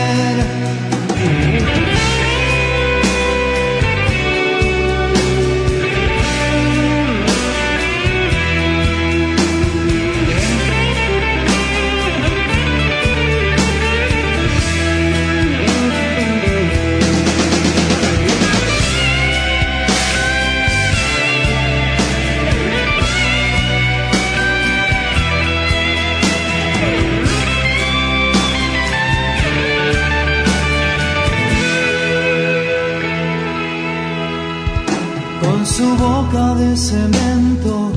[35.78, 37.92] Su boca de cemento,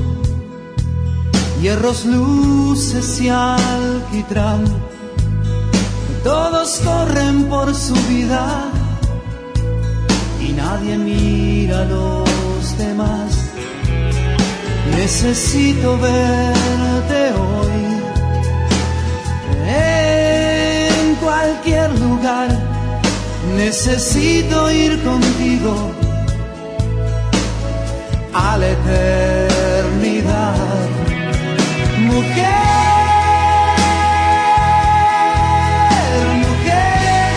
[1.62, 4.65] hierros, luces y alquitrán.
[6.23, 8.70] Todos corren por su vida
[10.47, 13.31] y nadie mira a los demás.
[14.98, 17.81] Necesito verte hoy
[19.65, 22.51] en cualquier lugar.
[23.57, 25.99] Necesito ir contigo
[28.32, 30.55] a la eternidad.
[32.07, 32.47] Mujer,
[36.44, 37.35] mujer,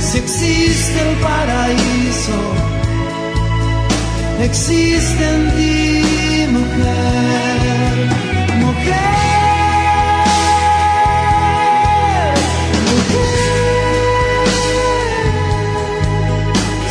[0.00, 2.40] si existe el paraíso,
[4.42, 6.02] existe en ti,
[6.52, 7.58] mujer,
[8.60, 9.16] mujer,
[12.90, 13.46] mujer.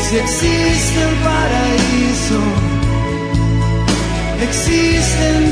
[0.08, 0.18] Si
[0.98, 2.42] el paraíso,
[4.42, 5.45] existe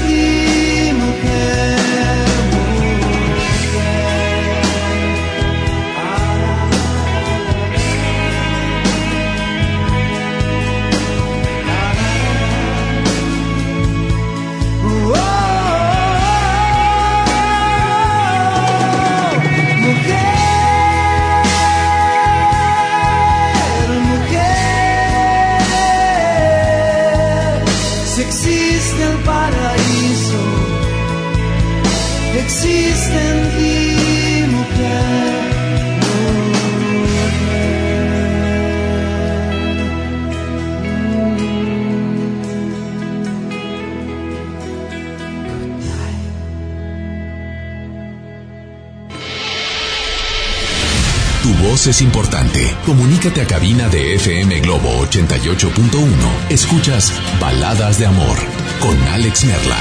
[51.93, 52.75] es importante.
[52.87, 56.49] Comunícate a cabina de FM Globo 88.1.
[56.49, 58.35] Escuchas Baladas de Amor
[58.79, 59.77] con Alex Merla.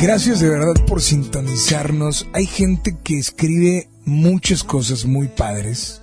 [0.00, 2.26] Gracias de verdad por sintonizarnos.
[2.32, 6.00] Hay gente que escribe muchas cosas muy padres.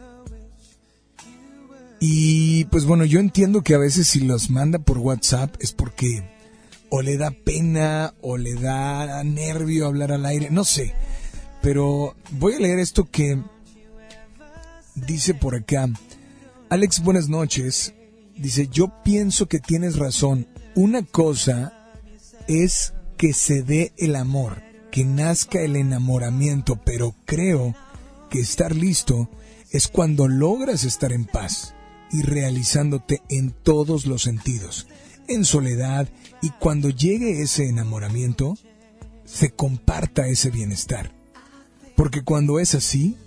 [1.99, 6.29] Y pues bueno, yo entiendo que a veces si los manda por WhatsApp es porque
[6.89, 10.93] o le da pena o le da nervio hablar al aire, no sé.
[11.61, 13.41] Pero voy a leer esto que
[14.95, 15.89] dice por acá.
[16.69, 17.93] Alex, buenas noches.
[18.37, 20.47] Dice, yo pienso que tienes razón.
[20.75, 21.73] Una cosa
[22.47, 24.61] es que se dé el amor,
[24.91, 27.75] que nazca el enamoramiento, pero creo
[28.29, 29.29] que estar listo
[29.71, 31.73] es cuando logras estar en paz
[32.11, 34.87] y realizándote en todos los sentidos,
[35.27, 36.07] en soledad
[36.41, 38.57] y cuando llegue ese enamoramiento,
[39.25, 41.11] se comparta ese bienestar.
[41.95, 43.17] Porque cuando es así,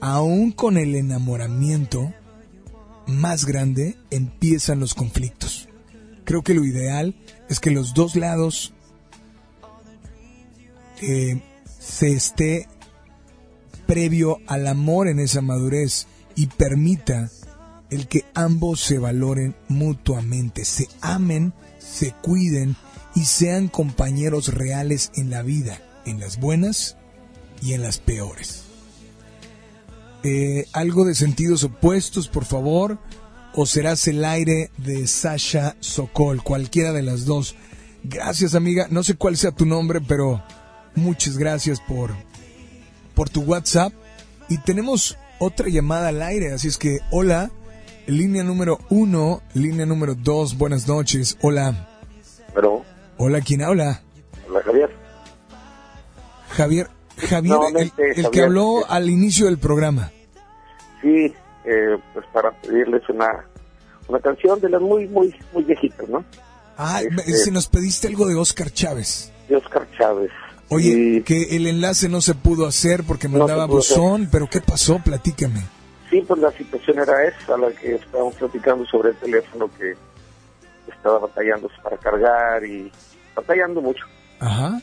[0.00, 2.12] aún con el enamoramiento
[3.06, 5.68] más grande, empiezan los conflictos.
[6.24, 7.14] Creo que lo ideal
[7.48, 8.72] es que los dos lados
[10.98, 11.42] que
[11.78, 12.66] se esté
[13.86, 17.30] previo al amor en esa madurez y permita
[17.94, 22.76] el que ambos se valoren mutuamente, se amen, se cuiden
[23.14, 26.96] y sean compañeros reales en la vida, en las buenas
[27.62, 28.64] y en las peores.
[30.24, 32.98] Eh, algo de sentidos opuestos, por favor,
[33.54, 37.54] o serás el aire de Sasha Sokol, cualquiera de las dos.
[38.02, 38.88] Gracias, amiga.
[38.90, 40.42] No sé cuál sea tu nombre, pero
[40.96, 42.10] muchas gracias por,
[43.14, 43.92] por tu WhatsApp.
[44.48, 47.52] Y tenemos otra llamada al aire, así es que, hola,
[48.06, 51.88] línea número uno, línea número dos, buenas noches, hola.
[52.54, 52.84] Pero,
[53.16, 54.02] Hola, ¿quién habla?
[54.48, 54.90] hola Javier.
[56.50, 58.44] Javier, Javier, el, que Javier.
[58.44, 60.10] habló al inicio del programa.
[61.02, 61.32] Sí,
[61.64, 63.26] eh, pues para pedirles una,
[64.08, 66.24] una canción de las muy, muy, muy viejitas, ¿no?
[66.76, 69.32] Ah, Este- si nos pediste algo de Oscar Chávez.
[69.48, 70.30] De Oscar Chávez.
[70.70, 73.98] Oye, que el enlace no se pudo hacer porque No mandaba se pudo hacer.
[73.98, 74.98] buzón, pero ¿qué pasó?
[75.04, 75.60] Platícame.
[76.14, 79.96] Sí, pues la situación era esa, la que estábamos platicando sobre el teléfono que
[80.86, 82.92] estaba batallando para cargar y
[83.34, 84.04] batallando mucho.
[84.38, 84.80] Ajá.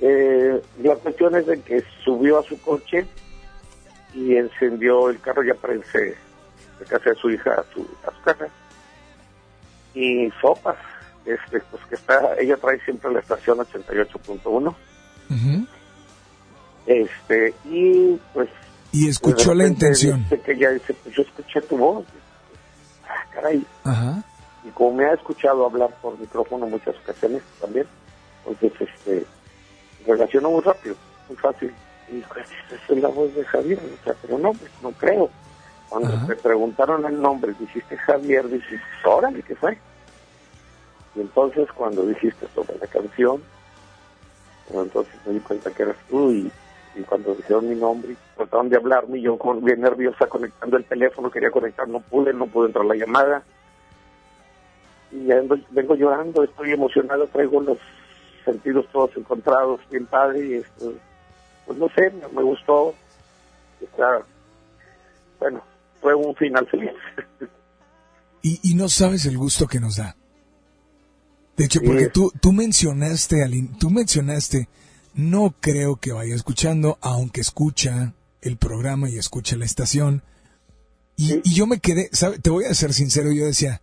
[0.00, 3.06] Eh, la cuestión es de que subió a su coche
[4.12, 6.18] y encendió el carro ya para irse
[6.78, 8.46] de casa de su hija a su, a su casa.
[9.94, 10.76] Y sopas,
[11.24, 14.68] este, pues que está, ella trae siempre la estación 88.1.
[15.30, 15.66] Ujú.
[16.84, 18.50] Este, y pues.
[18.94, 20.22] Y escuchó la intención.
[20.22, 22.04] dice que ella dice, pues yo escuché tu voz.
[23.08, 23.66] Ah, caray.
[23.82, 24.22] Ajá.
[24.64, 27.88] Y como me ha escuchado hablar por micrófono muchas ocasiones también,
[28.46, 29.26] entonces este,
[30.06, 30.94] relacionó muy rápido,
[31.28, 31.74] muy fácil.
[32.08, 35.28] Y dijo, esa es la voz de Javier, o sea, pero no, pues no creo.
[35.88, 39.76] Cuando te preguntaron el nombre, dijiste Javier, dices, órale, ¿qué fue?
[41.16, 43.42] Y entonces cuando dijiste sobre la canción,
[44.68, 46.52] bueno, entonces me di cuenta que eras tú y,
[46.96, 51.30] y cuando dijeron mi nombre, trataron de hablarme, y yo bien nerviosa conectando el teléfono,
[51.30, 53.42] quería conectar, no pude, no pude entrar la llamada.
[55.12, 57.78] Y ando- vengo llorando, estoy emocionado, traigo los
[58.44, 60.92] sentidos todos encontrados, bien padre, y esto,
[61.66, 62.94] pues no sé, me, me gustó.
[63.80, 64.22] Está,
[65.38, 65.62] bueno,
[66.00, 66.90] fue un final feliz.
[68.42, 70.14] Y, y no sabes el gusto que nos da.
[71.56, 71.86] De hecho, Sí.
[71.86, 73.42] porque tú, tú mencionaste,
[73.78, 74.68] tú mencionaste,
[75.14, 80.22] no creo que vaya escuchando, aunque escucha el programa y escucha la estación.
[81.16, 82.38] Y, y yo me quedé, ¿sabe?
[82.38, 83.80] te voy a ser sincero, yo decía,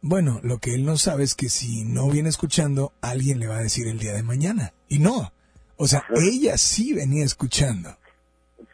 [0.00, 3.58] bueno, lo que él no sabe es que si no viene escuchando, alguien le va
[3.58, 4.72] a decir el día de mañana.
[4.88, 5.32] Y no.
[5.76, 7.90] O sea, ella sí venía escuchando.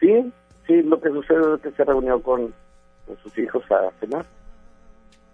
[0.00, 0.32] Sí,
[0.66, 2.54] sí, lo que sucede es que se reunió con,
[3.06, 4.26] con sus hijos a cenar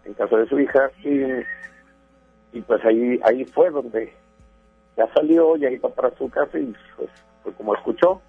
[0.05, 4.13] en casa de su hija y, y pues ahí ahí fue donde
[5.01, 7.11] ya salió, ya iba para su casa y pues,
[7.43, 8.21] pues como escuchó,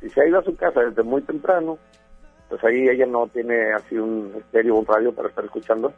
[0.00, 1.78] y se ha ido a su casa desde muy temprano,
[2.48, 5.92] pues ahí ella no tiene así un estéreo o un radio para estar escuchando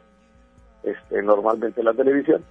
[0.83, 2.43] este normalmente la televisión,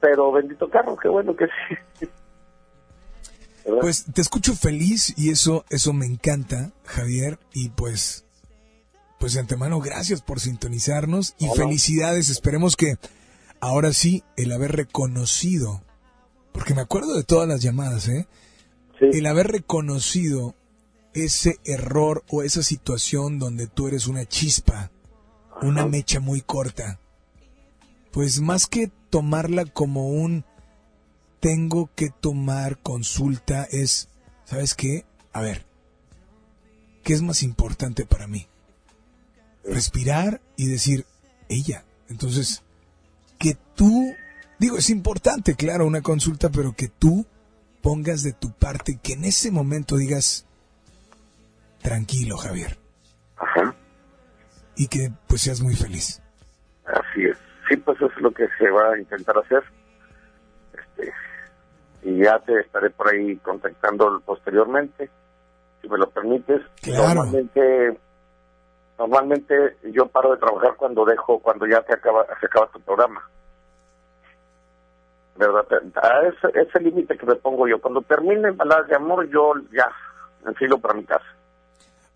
[0.00, 2.06] pero bendito carro, qué bueno que sí.
[3.64, 3.80] ¿Verdad?
[3.82, 8.24] Pues te escucho feliz y eso, eso me encanta, Javier, y pues,
[9.20, 12.30] pues de antemano gracias por sintonizarnos y felicidades.
[12.30, 12.94] Esperemos que
[13.60, 15.82] ahora sí el haber reconocido,
[16.52, 18.26] porque me acuerdo de todas las llamadas, ¿eh?
[19.00, 20.54] El haber reconocido
[21.14, 24.90] ese error o esa situación donde tú eres una chispa,
[25.62, 27.00] una mecha muy corta,
[28.12, 30.44] pues más que tomarla como un
[31.40, 34.08] tengo que tomar consulta es,
[34.44, 35.06] ¿sabes qué?
[35.32, 35.64] A ver,
[37.02, 38.46] ¿qué es más importante para mí?
[39.64, 41.06] Respirar y decir,
[41.48, 41.84] ella.
[42.08, 42.62] Entonces,
[43.38, 44.14] que tú,
[44.60, 47.26] digo, es importante, claro, una consulta, pero que tú
[47.82, 50.46] pongas de tu parte, que en ese momento digas,
[51.82, 52.78] tranquilo, Javier.
[54.76, 56.22] Y que pues seas muy feliz.
[56.86, 57.36] Así es.
[57.68, 59.62] Sí, pues eso es lo que se va a intentar hacer.
[60.72, 61.12] Este,
[62.02, 65.10] y ya te estaré por ahí contactando posteriormente,
[65.80, 66.62] si me lo permites.
[66.86, 67.98] Normalmente,
[68.98, 69.54] normalmente
[69.92, 73.22] yo paro de trabajar cuando dejo, cuando ya te acaba, se acaba tu programa.
[75.40, 75.64] ¿Verdad?
[76.02, 77.80] A ese, ese límite que me pongo yo.
[77.80, 79.90] Cuando termine Baladas de Amor, yo ya
[80.44, 81.24] me enfilo para mi casa.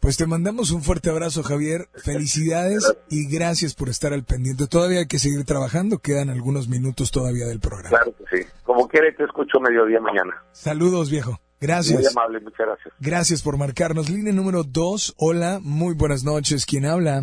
[0.00, 1.88] Pues te mandamos un fuerte abrazo, Javier.
[1.94, 4.66] Felicidades y gracias por estar al pendiente.
[4.66, 7.88] Todavía hay que seguir trabajando, quedan algunos minutos todavía del programa.
[7.88, 8.48] Claro que sí.
[8.64, 10.44] Como quiere, te escucho mediodía mañana.
[10.52, 11.30] Saludos, viejo.
[11.30, 12.14] Muy Gracias.
[12.14, 12.94] amable, muchas gracias.
[13.00, 14.10] Gracias por marcarnos.
[14.10, 15.14] Línea número 2.
[15.16, 16.66] Hola, muy buenas noches.
[16.66, 17.22] ¿Quién habla?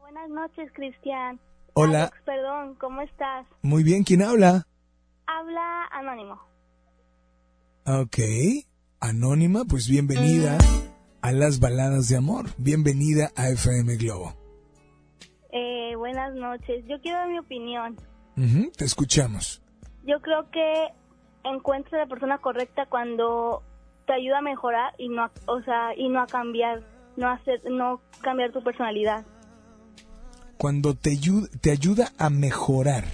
[0.00, 1.38] Buenas noches, Cristian.
[1.74, 2.06] Hola.
[2.06, 3.46] Alex, perdón, ¿cómo estás?
[3.62, 4.66] Muy bien, ¿quién habla?
[5.26, 6.40] Habla Anónimo.
[7.86, 8.18] Ok.
[9.00, 10.58] Anónima, pues bienvenida
[11.22, 12.46] a las baladas de amor.
[12.58, 14.34] Bienvenida a FM Globo.
[15.52, 16.84] Eh, buenas noches.
[16.88, 17.96] Yo quiero dar mi opinión.
[18.76, 19.60] Te escuchamos.
[20.04, 20.88] Yo creo que
[21.44, 23.62] encuentras a la persona correcta cuando
[24.06, 26.82] te ayuda a mejorar y no, a- o sea, y no a cambiar,
[27.16, 29.24] no a hacer, no cambiar tu personalidad.
[30.56, 33.04] Cuando te ayuda, te ayuda a mejorar,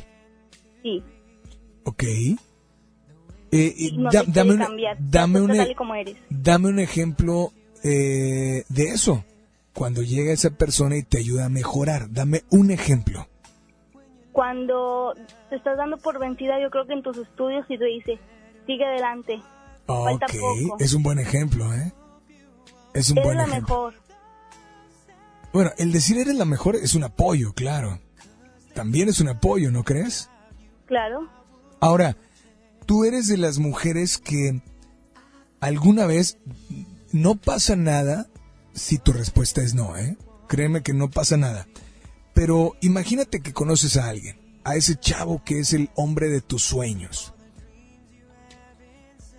[0.83, 1.03] Sí.
[1.89, 2.03] ¿Ok?
[2.05, 2.37] Eh,
[3.51, 4.97] eh, No da- dame, cambiar.
[5.01, 6.17] dame, como eres.
[6.31, 7.53] dame un ejemplo
[7.83, 9.25] eh, de eso.
[9.73, 13.27] Cuando llega esa persona y te ayuda a mejorar, dame un ejemplo.
[14.33, 15.15] Cuando
[15.51, 18.19] te estás dando por vencida, yo creo que en tus estudios y te dice,
[18.67, 19.41] sigue adelante.
[19.87, 20.77] Ok, poco.
[20.81, 21.93] es un buen ejemplo, ¿eh?
[22.95, 23.75] Es un Eres buen la ejemplo.
[23.77, 23.95] mejor.
[25.53, 27.99] Bueno, el decir eres la mejor es un apoyo, claro.
[28.75, 30.29] También es un apoyo, ¿no crees?
[30.87, 31.29] Claro.
[31.81, 32.17] Ahora,
[32.87, 34.61] tú eres de las mujeres que
[35.61, 36.39] alguna vez
[37.13, 38.29] no pasa nada
[38.75, 40.17] si tu respuesta es no, ¿eh?
[40.49, 41.67] Créeme que no pasa nada.
[42.35, 46.63] Pero imagínate que conoces a alguien, a ese chavo que es el hombre de tus
[46.63, 47.35] sueños.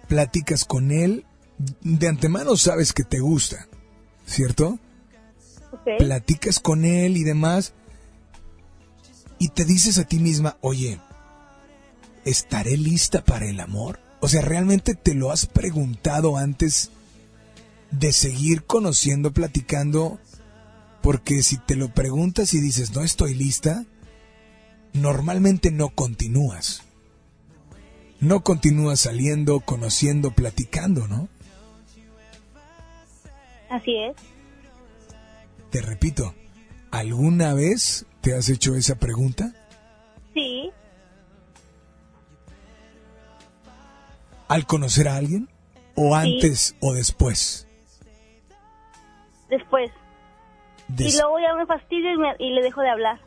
[0.07, 1.25] Platicas con él,
[1.81, 3.67] de antemano sabes que te gusta,
[4.25, 4.79] ¿cierto?
[5.97, 7.73] Platicas con él y demás,
[9.37, 10.99] y te dices a ti misma, oye,
[12.25, 13.99] ¿estaré lista para el amor?
[14.21, 16.91] O sea, ¿realmente te lo has preguntado antes
[17.91, 20.19] de seguir conociendo, platicando?
[21.01, 23.85] Porque si te lo preguntas y dices, no estoy lista,
[24.93, 26.83] normalmente no continúas.
[28.19, 31.29] No continúas saliendo, conociendo, platicando, ¿no?
[33.69, 34.15] Así es.
[35.69, 36.33] Te repito,
[36.91, 39.53] ¿alguna vez te has hecho esa pregunta?
[40.33, 40.71] Sí.
[44.49, 45.47] ¿Al conocer a alguien?
[45.95, 46.35] ¿O Sí.
[46.35, 47.65] antes o después?
[49.49, 49.91] Después.
[50.89, 53.19] Des- Y luego ya me fastidio y, me- y le dejo de hablar.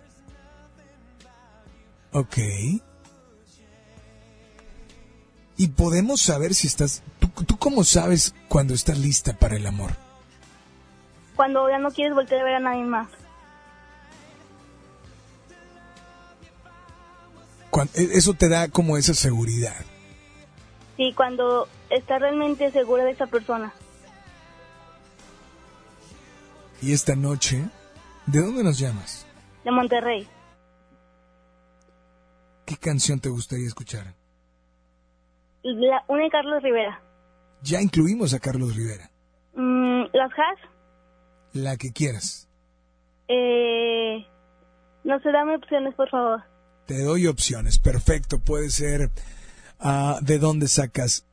[2.13, 2.37] Ok.
[5.57, 7.03] Y podemos saber si estás...
[7.21, 9.93] ¿Tú, tú cómo sabes cuando estás lista para el amor?
[11.37, 13.09] Cuando ya no quieres volver a ver a nadie más.
[17.95, 19.85] E- eso te da como esa seguridad.
[21.03, 23.73] Sí, cuando estás realmente segura de esa persona.
[26.81, 27.65] Y esta noche,
[28.27, 29.27] ¿de dónde nos llamas?
[29.65, 30.29] De Monterrey.
[32.65, 34.15] ¿Qué canción te gustaría escuchar?
[35.65, 37.03] La, una de Carlos Rivera.
[37.63, 39.11] Ya incluimos a Carlos Rivera.
[39.57, 40.71] Mm, ¿Las has?
[41.53, 42.49] La que quieras.
[43.27, 44.25] Eh,
[45.03, 46.45] no sé, dame opciones, por favor.
[46.87, 47.81] Te doy opciones.
[47.81, 48.39] Perfecto.
[48.39, 49.11] Puede ser...
[49.83, 51.27] ah, ¿De dónde sacas?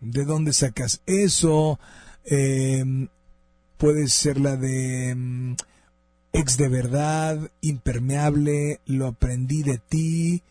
[0.00, 1.78] ¿De dónde sacas eso?
[2.24, 2.84] Eh,
[3.76, 5.14] puede ser la de...
[5.14, 5.54] mm,
[6.34, 10.42] Ex de verdad, impermeable, lo aprendí de ti,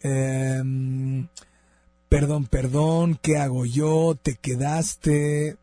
[0.00, 1.26] em,
[2.08, 4.14] perdón, perdón, ¿qué hago yo?
[4.14, 5.56] ¿Te quedaste?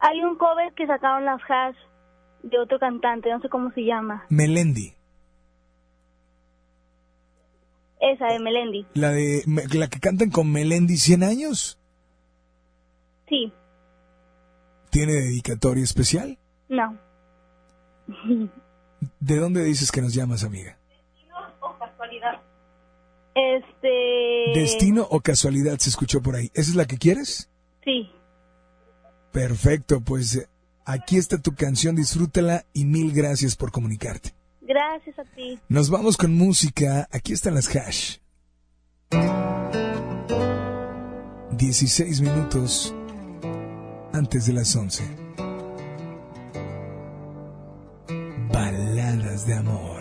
[0.00, 1.76] Hay un cover que sacaron las hash
[2.42, 4.26] de otro cantante, no sé cómo se llama.
[4.28, 4.92] Melendi,
[8.00, 8.86] Esa de Melendi.
[8.94, 9.42] la de
[9.72, 11.78] la que cantan con Melendi 100 años,
[13.28, 13.52] Sí,
[14.90, 16.38] ¿tiene dedicatoria especial?
[16.68, 16.98] no.
[19.20, 20.78] ¿De dónde dices que nos llamas, amiga?
[23.34, 24.58] Este.
[24.58, 26.50] ¿Destino o casualidad se escuchó por ahí?
[26.54, 27.50] ¿Esa es la que quieres?
[27.84, 28.10] Sí.
[29.32, 30.48] Perfecto, pues eh,
[30.86, 34.32] aquí está tu canción, disfrútala y mil gracias por comunicarte.
[34.66, 35.60] Gracias a ti.
[35.68, 37.08] Nos vamos con música.
[37.12, 38.16] Aquí están las hash.
[41.52, 42.92] 16 minutos
[44.12, 45.04] antes de las 11.
[48.52, 49.96] Baladas de amor.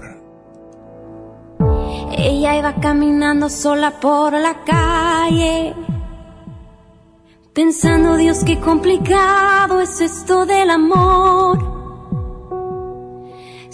[2.17, 5.75] Ella iba caminando sola por la calle,
[7.53, 11.74] pensando, Dios, qué complicado es esto del amor.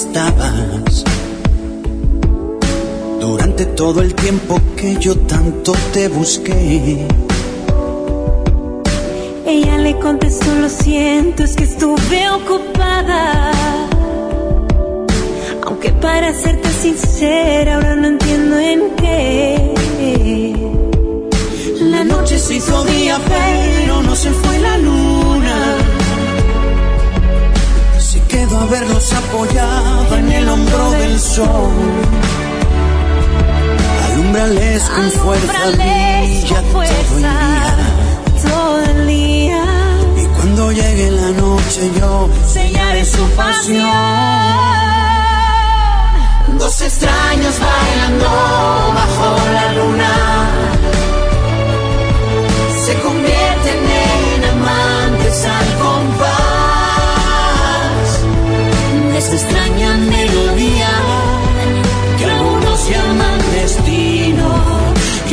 [0.00, 1.04] Estabas?
[3.18, 7.06] Durante todo el tiempo que yo tanto te busqué.
[9.46, 13.52] Ella le contestó, lo siento, es que estuve ocupada.
[15.66, 19.72] Aunque para serte sincera, ahora no entiendo en qué.
[21.80, 25.65] La noche se hizo día, pero no se fue la luna.
[28.38, 31.70] A verlos apoyado en el hombro del sol.
[34.12, 37.76] Alumbrales con fuerza, brilla con todo el fuerza día.
[38.44, 39.64] todo el día.
[40.18, 43.88] Y cuando llegue la noche yo sellaré su pasión.
[46.58, 48.26] Dos extraños bailando
[48.94, 50.45] bajo la luna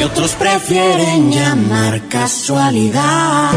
[0.03, 3.51] otros prefieren llamar casualidad.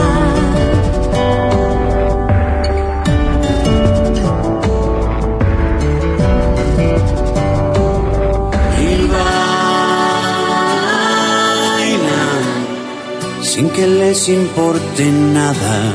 [13.43, 15.93] Sin que les importe nada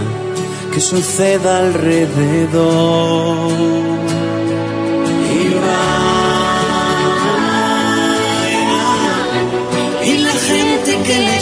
[0.73, 2.71] que suceda alrededor.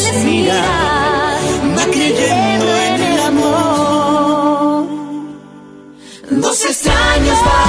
[0.10, 0.62] Que les mira
[1.78, 4.86] va creyendo en el amor.
[6.32, 7.69] Dos extraños bailando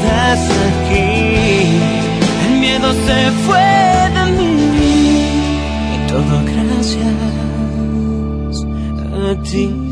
[0.00, 1.08] dudas aquí,
[2.46, 3.70] el miedo se fue
[4.14, 4.54] de mí
[5.94, 7.16] y todo gracias
[9.28, 9.89] a ti.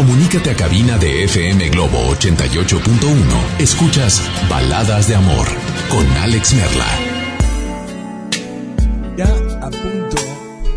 [0.00, 3.60] Comunícate a cabina de FM Globo 88.1.
[3.60, 5.46] Escuchas Baladas de Amor
[5.90, 6.86] con Alex Merla.
[9.18, 9.26] Ya
[9.60, 10.16] a punto,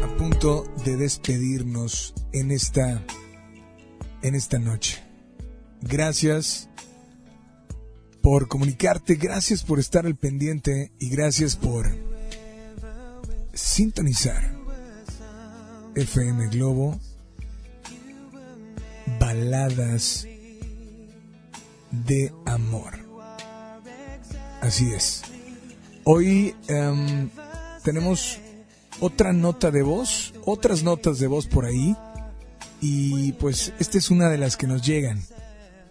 [0.03, 3.01] a punto de despedirnos en esta,
[4.23, 5.01] en esta noche.
[5.81, 6.69] Gracias
[8.21, 11.95] por comunicarte, gracias por estar al pendiente y gracias por
[13.53, 14.53] sintonizar
[15.95, 16.99] FM Globo
[19.34, 20.27] Baladas
[21.89, 22.93] de Amor.
[24.61, 25.23] Así es.
[26.03, 27.31] Hoy em,
[27.84, 28.38] tenemos
[28.99, 31.97] otra nota de voz, otras notas de voz por ahí.
[32.80, 35.23] Y pues esta es una de las que nos llegan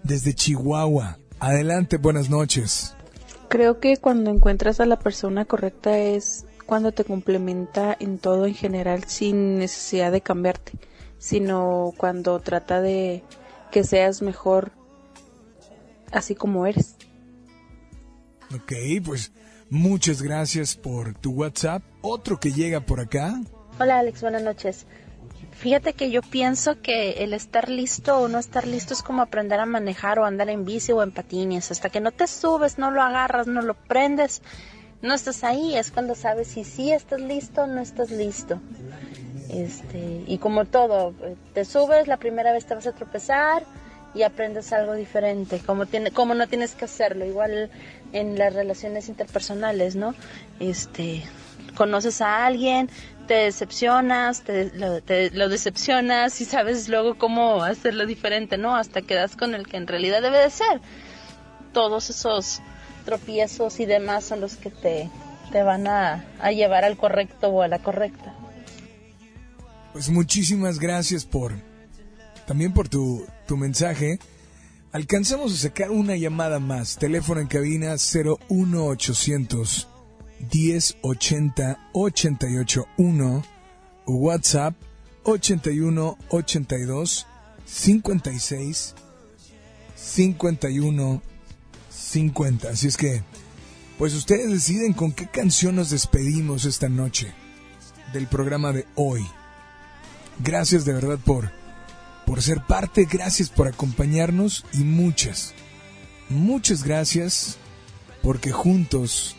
[0.04, 1.18] desde Chihuahua.
[1.40, 2.94] Adelante, buenas noches.
[3.48, 8.54] Creo que cuando encuentras a la persona correcta es cuando te complementa en todo en
[8.54, 10.74] general sin necesidad de cambiarte,
[11.22, 13.22] sino cuando trata de
[13.70, 14.72] que seas mejor
[16.10, 16.96] así como eres.
[18.52, 18.72] Ok,
[19.04, 19.30] pues
[19.70, 21.84] muchas gracias por tu WhatsApp.
[22.00, 23.40] Otro que llega por acá.
[23.78, 24.84] Hola Alex, buenas noches.
[25.52, 29.60] Fíjate que yo pienso que el estar listo o no estar listo es como aprender
[29.60, 31.70] a manejar o andar en bici o en patines.
[31.70, 34.42] Hasta que no te subes, no lo agarras, no lo prendes,
[35.02, 35.76] no estás ahí.
[35.76, 38.60] Es cuando sabes si sí estás listo o no estás listo.
[39.52, 41.12] Este, y como todo,
[41.52, 43.62] te subes, la primera vez te vas a tropezar
[44.14, 47.26] y aprendes algo diferente, como, tiene, como no tienes que hacerlo.
[47.26, 47.70] Igual
[48.12, 50.14] en las relaciones interpersonales, ¿no?
[50.58, 51.22] Este,
[51.76, 52.88] conoces a alguien,
[53.26, 58.74] te decepcionas, te, lo, te, lo decepcionas y sabes luego cómo hacerlo diferente, ¿no?
[58.74, 60.80] Hasta que das con el que en realidad debe de ser.
[61.74, 62.60] Todos esos
[63.04, 65.10] tropiezos y demás son los que te,
[65.50, 68.34] te van a, a llevar al correcto o a la correcta.
[69.92, 71.52] Pues muchísimas gracias por
[72.46, 74.18] también por tu, tu mensaje.
[74.92, 76.96] Alcanzamos a sacar una llamada más.
[76.96, 79.88] Teléfono en cabina 01800
[80.52, 83.44] 1080 881
[84.06, 84.74] WhatsApp
[85.24, 87.26] 81 82
[87.64, 88.94] 56
[89.94, 91.22] 51
[91.90, 92.68] 50.
[92.68, 93.22] Así es que,
[93.98, 97.32] pues ustedes deciden con qué canción nos despedimos esta noche
[98.12, 99.24] del programa de hoy.
[100.38, 101.50] Gracias de verdad por,
[102.26, 105.54] por ser parte, gracias por acompañarnos y muchas,
[106.28, 107.58] muchas gracias
[108.22, 109.36] porque juntos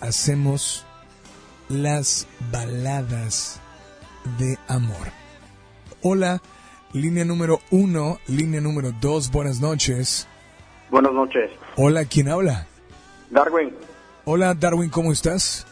[0.00, 0.84] hacemos
[1.68, 3.60] las baladas
[4.38, 5.12] de amor.
[6.02, 6.40] Hola,
[6.92, 10.28] línea número uno, línea número dos, buenas noches.
[10.90, 11.50] Buenas noches.
[11.76, 12.66] Hola, ¿quién habla?
[13.30, 13.74] Darwin.
[14.24, 15.66] Hola, Darwin, ¿cómo estás?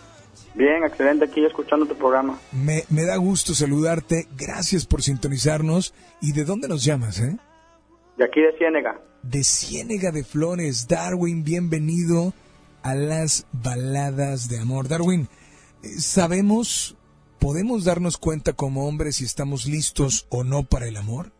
[0.54, 2.38] Bien, excelente aquí escuchando tu programa.
[2.52, 5.94] Me, me da gusto saludarte, gracias por sintonizarnos.
[6.20, 7.36] ¿Y de dónde nos llamas, eh?
[8.16, 9.00] De aquí de Ciénega.
[9.22, 10.86] de Ciénega de Flores.
[10.86, 12.32] Darwin, bienvenido
[12.82, 14.86] a las baladas de amor.
[14.88, 15.26] Darwin,
[15.82, 16.96] eh, sabemos,
[17.40, 21.32] podemos darnos cuenta como hombres si estamos listos o no para el amor.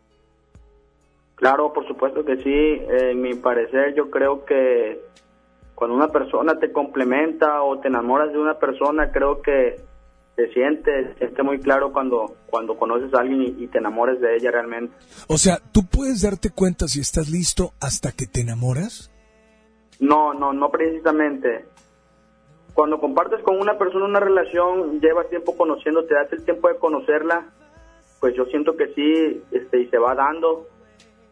[1.35, 2.81] Claro, por supuesto que sí.
[2.89, 4.99] En mi parecer, yo creo que
[5.75, 9.75] cuando una persona te complementa o te enamoras de una persona, creo que
[10.35, 14.19] se siente, se siente muy claro cuando, cuando conoces a alguien y, y te enamores
[14.19, 14.95] de ella realmente.
[15.27, 19.11] O sea, ¿tú puedes darte cuenta si estás listo hasta que te enamoras?
[19.99, 21.65] No, no, no precisamente.
[22.73, 26.77] Cuando compartes con una persona una relación, llevas tiempo conociendo, te das el tiempo de
[26.77, 27.53] conocerla,
[28.19, 30.67] pues yo siento que sí, este, y se va dando.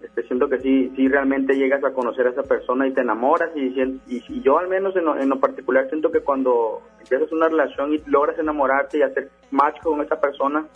[0.04, 3.52] Este, siento que sí, sí realmente llegas a conocer a esa persona y te enamoras
[3.56, 3.74] y,
[4.08, 7.94] y yo al menos en lo, en lo particular siento que cuando empiezas una relación
[7.94, 10.68] y logras enamorarte y hacer match con esa persona,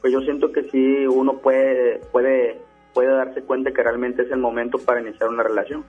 [0.00, 2.60] pues yo siento que sí uno puede, puede,
[2.92, 5.84] puede darse cuenta que realmente es el momento para iniciar una relación.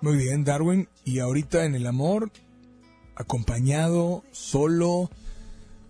[0.00, 0.88] Muy bien, Darwin.
[1.04, 2.30] Y ahorita en el amor,
[3.14, 5.10] acompañado, solo,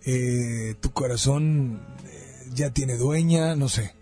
[0.05, 4.02] eh, tu corazón eh, ya tiene dueña, no sé.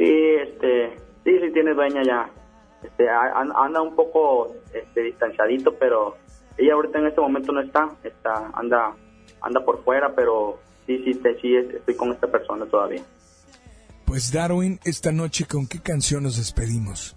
[0.00, 2.30] Sí, este, sí, sí tiene dueña ya.
[2.82, 6.16] Este, anda un poco este, distanciadito, pero
[6.56, 8.94] ella ahorita en este momento no está, está, anda,
[9.42, 13.02] anda por fuera, pero sí, sí, te- sí, es- estoy con esta persona todavía.
[14.06, 17.14] Pues Darwin, esta noche, ¿con qué canción nos despedimos?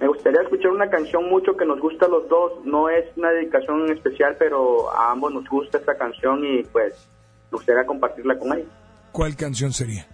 [0.00, 2.64] Me gustaría escuchar una canción mucho que nos gusta a los dos.
[2.64, 6.94] No es una dedicación en especial, pero a ambos nos gusta esta canción y pues
[7.50, 8.68] me gustaría compartirla con ella.
[9.12, 10.06] ¿Cuál canción sería?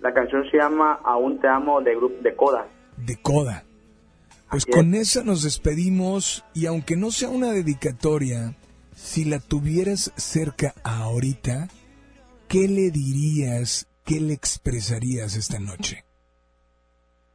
[0.00, 2.66] La canción se llama Aún te amo de grupo de Coda.
[2.96, 3.64] De Coda.
[4.50, 4.76] Pues Así es.
[4.76, 8.54] con esa nos despedimos y aunque no sea una dedicatoria,
[8.94, 11.68] si la tuvieras cerca ahorita,
[12.48, 16.04] ¿qué le dirías, qué le expresarías esta noche?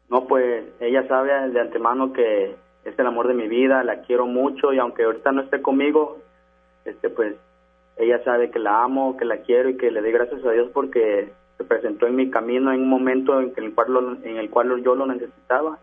[0.10, 2.56] No, pues ella sabe de antemano que
[2.86, 6.18] es el amor de mi vida, la quiero mucho y aunque ahorita no esté conmigo,
[6.86, 7.36] este pues
[7.98, 10.70] ella sabe que la amo, que la quiero y que le doy gracias a Dios
[10.74, 14.38] porque se presentó en mi camino en un momento en, que el cual lo- en
[14.38, 15.78] el cual yo lo necesitaba.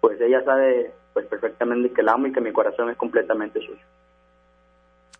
[0.00, 3.80] Pues ella sabe pues perfectamente que la amo y que mi corazón es completamente suyo.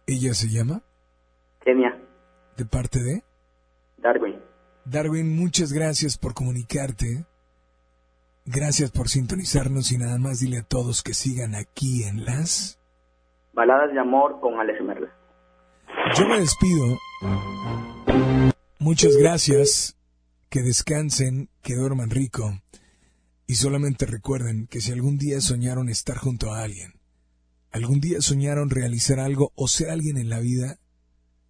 [0.07, 0.81] ¿Ella se llama?
[1.65, 1.97] Kenia,
[2.57, 3.23] ¿De parte de?
[3.99, 4.37] Darwin.
[4.85, 7.25] Darwin, muchas gracias por comunicarte.
[8.47, 12.79] Gracias por sintonizarnos y nada más dile a todos que sigan aquí en las...
[13.55, 15.09] Baladas de amor con Alex Merla.
[16.19, 16.99] Yo me despido.
[18.85, 19.97] Muchas gracias.
[20.51, 22.61] Que descansen, que duerman rico.
[23.47, 27.01] Y solamente recuerden que si algún día soñaron estar junto a alguien,
[27.71, 30.81] algún día soñaron realizar algo o ser alguien en la vida,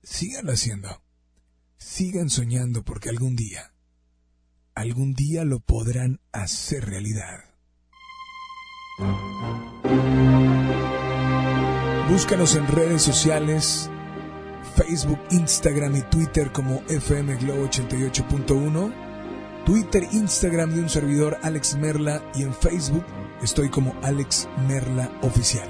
[0.04, 1.02] síganlo haciendo.
[1.76, 3.74] Sigan soñando porque algún día,
[4.76, 7.46] algún día lo podrán hacer realidad.
[12.08, 13.90] Búscanos en redes sociales,
[14.76, 18.92] Facebook, Instagram y Twitter como FM Globo 88.1,
[19.64, 23.04] Twitter, Instagram de un servidor Alex Merla y en Facebook
[23.42, 25.68] estoy como Alex Merla Oficial.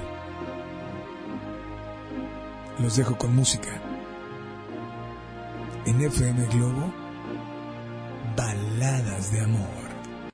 [2.79, 3.81] Los dejo con música.
[5.85, 6.91] En FM Globo,
[8.35, 9.84] baladas de amor.